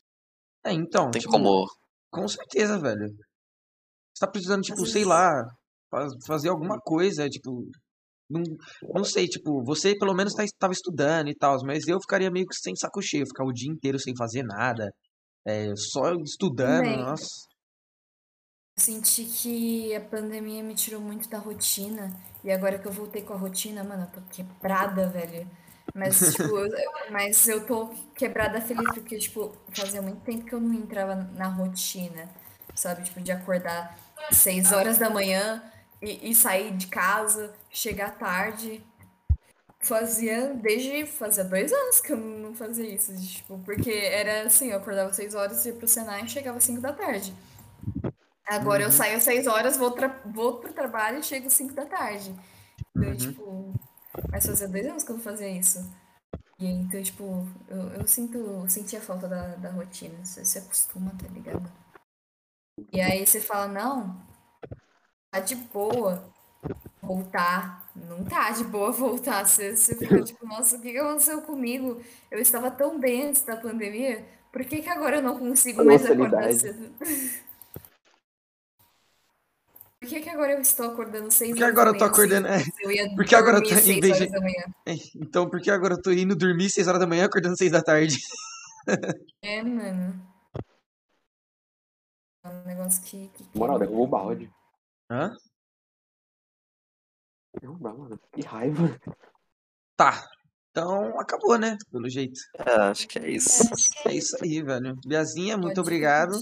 É, 0.65 0.73
então, 0.73 1.05
Não 1.05 1.11
tem 1.11 1.21
tipo, 1.21 1.31
como. 1.31 1.65
com 2.11 2.27
certeza, 2.27 2.79
velho. 2.79 3.07
Você 3.07 4.25
tá 4.25 4.27
precisando, 4.27 4.61
tipo, 4.63 4.81
Às 4.81 4.91
sei 4.91 5.03
vezes- 5.03 5.07
lá, 5.07 5.45
faz- 5.91 6.13
fazer 6.25 6.49
alguma 6.49 6.79
coisa, 6.79 7.29
tipo. 7.29 7.63
Não, 8.29 8.43
não 8.93 9.03
sei, 9.03 9.27
tipo, 9.27 9.63
você 9.63 9.97
pelo 9.97 10.13
menos 10.13 10.33
tá, 10.33 10.43
tava 10.59 10.73
estudando 10.73 11.29
e 11.29 11.35
tal, 11.35 11.57
mas 11.65 11.87
eu 11.87 11.99
ficaria 12.01 12.29
meio 12.29 12.45
que 12.45 12.55
sem 12.55 12.75
saco 12.75 13.01
cheio, 13.01 13.25
ficar 13.25 13.43
o 13.45 13.51
dia 13.53 13.71
inteiro 13.71 13.97
sem 13.99 14.15
fazer 14.15 14.43
nada, 14.43 14.91
é, 15.47 15.75
só 15.75 16.13
estudando, 16.15 16.83
Também. 16.83 16.97
nossa. 16.97 17.25
Eu 18.79 18.81
senti 18.81 19.25
que 19.25 19.93
a 19.93 19.99
pandemia 19.99 20.63
me 20.63 20.73
tirou 20.73 21.01
muito 21.01 21.27
da 21.27 21.37
rotina. 21.37 22.15
E 22.41 22.49
agora 22.49 22.79
que 22.79 22.87
eu 22.87 22.93
voltei 22.93 23.21
com 23.21 23.33
a 23.33 23.35
rotina, 23.35 23.83
mano, 23.83 24.03
eu 24.03 24.21
tô 24.21 24.21
quebrada, 24.31 25.09
velho. 25.09 25.45
Mas, 25.93 26.17
tipo, 26.31 26.57
eu, 26.57 26.71
mas 27.11 27.45
eu 27.45 27.67
tô 27.67 27.93
quebrada 28.15 28.61
feliz 28.61 28.89
porque, 28.93 29.17
tipo, 29.17 29.53
fazia 29.73 30.01
muito 30.01 30.21
tempo 30.21 30.45
que 30.45 30.53
eu 30.53 30.61
não 30.61 30.73
entrava 30.73 31.13
na 31.35 31.49
rotina, 31.49 32.29
sabe? 32.73 33.03
Tipo, 33.03 33.19
de 33.19 33.33
acordar 33.33 33.99
seis 34.31 34.71
horas 34.71 34.97
da 34.97 35.09
manhã 35.09 35.61
e, 36.01 36.31
e 36.31 36.33
sair 36.33 36.71
de 36.71 36.87
casa, 36.87 37.53
chegar 37.69 38.17
tarde, 38.17 38.81
fazia 39.81 40.53
desde 40.53 41.05
fazia 41.05 41.43
dois 41.43 41.73
anos 41.73 41.99
que 41.99 42.13
eu 42.13 42.17
não 42.17 42.55
fazia 42.55 42.87
isso, 42.87 43.13
tipo, 43.27 43.59
porque 43.59 43.91
era 43.91 44.43
assim, 44.43 44.69
eu 44.69 44.77
acordava 44.77 45.13
6 45.13 45.35
horas, 45.35 45.65
ia 45.65 45.73
pro 45.73 45.87
Senai 45.87 46.23
e 46.23 46.29
chegava 46.29 46.57
às 46.57 46.63
5 46.63 46.79
da 46.79 46.93
tarde. 46.93 47.33
Agora 48.49 48.83
eu 48.83 48.87
Uhum. 48.87 48.91
saio 48.91 49.17
às 49.17 49.23
6 49.23 49.47
horas, 49.47 49.77
vou, 49.77 49.91
tra 49.91 50.07
vou 50.25 50.59
pro 50.59 50.73
trabalho 50.73 51.19
e 51.19 51.23
chego 51.23 51.47
às 51.47 51.53
5 51.53 51.73
da 51.73 51.85
tarde. 51.85 52.35
Então, 52.97 53.09
Uhum. 53.09 53.17
tipo, 53.17 53.73
mas 54.31 54.45
fazia 54.45 54.67
dois 54.67 54.85
anos 54.87 55.03
que 55.03 55.11
eu 55.11 55.17
não 55.17 55.23
fazia 55.23 55.49
isso. 55.49 55.79
E 56.59 56.67
então, 56.67 57.01
tipo, 57.03 57.47
eu, 57.69 57.89
eu 58.01 58.07
sinto, 58.07 58.37
eu 58.37 58.69
sentia 58.69 59.01
falta 59.01 59.27
da, 59.27 59.55
da 59.57 59.71
rotina. 59.71 60.25
Você 60.25 60.45
se 60.45 60.59
acostuma, 60.59 61.11
tá 61.11 61.27
ligado? 61.29 61.71
E 62.93 63.01
aí 63.01 63.25
você 63.25 63.39
fala, 63.41 63.67
não, 63.67 64.21
tá 65.31 65.39
de 65.39 65.55
boa 65.55 66.23
voltar. 67.01 67.89
Não 67.95 68.25
tá 68.25 68.51
de 68.51 68.63
boa 68.65 68.91
voltar. 68.91 69.45
Você, 69.47 69.75
você 69.77 69.95
fica 69.95 70.21
tipo, 70.23 70.45
nossa, 70.47 70.77
o 70.77 70.81
que 70.81 70.97
aconteceu 70.97 71.41
comigo? 71.43 72.01
Eu 72.31 72.39
estava 72.39 72.71
tão 72.71 72.99
bem 72.99 73.27
antes 73.27 73.43
da 73.43 73.57
pandemia, 73.57 74.25
por 74.51 74.65
que 74.65 74.81
que 74.81 74.89
agora 74.89 75.17
eu 75.17 75.23
não 75.23 75.39
consigo 75.39 75.81
A 75.81 75.85
mais 75.85 76.05
acordar 76.05 76.51
cedo? 76.53 76.93
Por 79.99 80.07
que 80.07 80.21
que 80.21 80.29
agora 80.29 80.53
eu 80.53 80.61
estou 80.61 80.91
acordando 80.91 81.29
seis 81.29 81.51
Porque 81.51 81.63
horas 81.63 81.73
agora 81.77 81.91
da 81.91 81.97
eu 81.97 81.99
tô 81.99 82.05
manhã, 82.05 82.39
acordando. 82.39 82.47
É, 82.47 82.63
que 82.63 82.85
Eu 82.85 82.91
ia 82.91 83.15
Porque 83.15 83.35
agora 83.35 83.57
eu 83.57 83.63
tô- 83.63 83.69
em 83.69 83.77
seis 83.77 83.99
vez 83.99 84.17
de- 84.17 84.23
horas 84.23 84.31
da 84.31 84.39
manhã. 84.41 84.63
é, 84.85 84.93
então, 85.15 85.49
por 85.49 85.61
que 85.61 85.69
agora 85.69 85.95
eu 85.95 86.01
tô 86.01 86.11
indo 86.11 86.35
dormir 86.35 86.69
6 86.69 86.87
horas 86.87 87.01
da 87.01 87.07
manhã, 87.07 87.25
acordando 87.25 87.57
6 87.57 87.71
da 87.71 87.81
tarde? 87.81 88.17
É, 89.41 89.61
mano. 89.61 90.25
É 92.45 92.49
um 92.49 92.63
negócio 92.65 93.03
que. 93.03 93.27
que 93.29 93.43
Moral, 93.57 93.75
quebra. 93.77 93.87
derrubou 93.87 94.05
o 94.05 94.09
balde. 94.09 94.51
Hã? 95.11 95.35
Derrubar, 97.61 97.93
mano. 97.97 98.19
Que 98.31 98.41
raiva. 98.41 98.97
Tá. 99.97 100.25
Então, 100.79 101.19
acabou, 101.19 101.57
né? 101.57 101.77
Pelo 101.91 102.09
jeito. 102.09 102.39
É, 102.57 102.71
acho 102.83 103.07
que 103.07 103.19
é 103.19 103.29
isso. 103.29 103.63
É 104.05 104.13
isso 104.13 104.37
aí, 104.41 104.61
velho. 104.61 104.95
Biazinha, 105.05 105.55
muito 105.57 105.75
Pode 105.75 105.79
obrigado. 105.81 106.39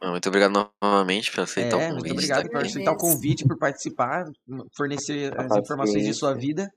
Ah, 0.00 0.10
Muito 0.10 0.28
obrigado 0.28 0.72
novamente 0.82 1.30
por 1.32 1.40
aceitar 1.40 1.76
É, 1.76 1.88
o 1.88 1.92
muito 1.92 1.96
convite. 1.96 2.12
obrigado 2.12 2.42
tá 2.44 2.48
por 2.50 2.64
aceitar 2.64 2.92
o 2.92 2.96
convite, 2.96 3.46
por 3.46 3.58
participar, 3.58 4.24
fornecer 4.76 5.38
as 5.38 5.56
informações 5.56 6.04
de 6.04 6.14
sua 6.14 6.34
vida. 6.34 6.70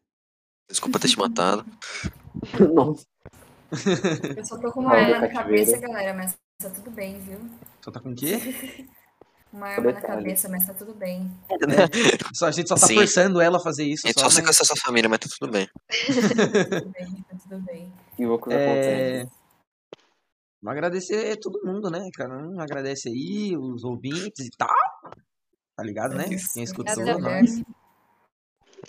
Desculpa 0.69 0.99
ter 0.99 1.07
te 1.09 1.17
matado. 1.19 1.65
Nossa. 2.73 3.05
Eu 4.35 4.45
só 4.45 4.59
tô 4.59 4.71
com 4.71 4.81
uma 4.81 4.95
arma 4.95 5.19
na 5.19 5.29
cabeça, 5.29 5.77
galera, 5.79 6.13
mas 6.13 6.35
tá 6.59 6.69
tudo 6.69 6.91
bem, 6.91 7.19
viu? 7.19 7.39
Só 7.83 7.91
tá 7.91 7.99
com 7.99 8.11
o 8.11 8.15
quê? 8.15 8.39
Uma 9.53 9.67
arma 9.67 9.91
na 9.91 10.01
cabeça, 10.01 10.49
mas 10.49 10.65
tá 10.65 10.73
tudo 10.73 10.95
bem. 10.95 11.29
Só, 12.33 12.47
a 12.47 12.51
gente 12.51 12.67
só 12.67 12.73
tá 12.75 12.87
Sim. 12.87 12.95
forçando 12.95 13.39
ela 13.39 13.57
a 13.57 13.61
fazer 13.61 13.83
isso. 13.85 14.01
A 14.05 14.09
gente 14.09 14.15
Só, 14.19 14.21
só 14.21 14.25
mas- 14.25 14.33
sequestra 14.33 14.65
sua 14.65 14.75
família, 14.77 15.07
mas 15.07 15.19
tá 15.19 15.27
tudo 15.39 15.51
bem. 15.51 15.69
Tá 16.73 16.79
tudo 16.79 16.89
bem, 16.91 17.23
tá 17.29 17.37
tudo 17.37 17.59
bem. 17.61 17.93
Que 18.15 18.25
loucura 18.25 18.55
É... 18.55 19.25
agradecer 20.65 21.37
todo 21.37 21.63
mundo, 21.63 21.91
né? 21.91 21.99
Cada 22.15 22.35
um 22.35 22.59
agradece 22.59 23.09
aí, 23.09 23.55
os 23.55 23.83
ouvintes 23.83 24.47
e 24.47 24.49
tal. 24.57 24.69
Tá 25.75 25.83
ligado, 25.83 26.15
né? 26.15 26.25
Quem 26.53 26.63
escutou 26.63 26.91
Obrigada, 26.93 27.19
nós. 27.19 27.61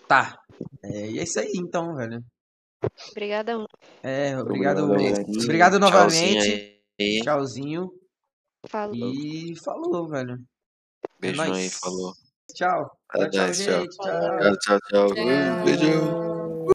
Tá. 0.09 0.39
É, 0.83 1.11
e 1.11 1.19
é 1.19 1.23
isso 1.25 1.41
aí 1.41 1.53
então, 1.57 1.95
velho. 1.95 2.25
Obrigada. 3.11 3.53
É, 4.03 4.39
obrigado. 4.39 4.85
Obrigado, 4.85 5.29
Obrigado, 5.43 5.79
novamente. 5.79 6.81
Tchauzinho. 7.23 7.91
Falou. 8.67 8.95
E 8.95 9.55
falou, 9.63 10.09
velho. 10.09 10.39
Beijão 11.21 11.45
aí, 11.45 11.51
nóis. 11.51 11.75
falou. 11.79 12.15
Tchau. 12.55 12.91
Tchau, 13.13 13.31
tchau, 13.31 13.53
tchau. 13.53 13.89
Tchau. 13.89 14.39
Tchau, 14.39 14.57
tchau, 14.59 14.81
tchau. 14.89 15.15
Tchau. 15.15 15.65
Beijão. 15.65 16.24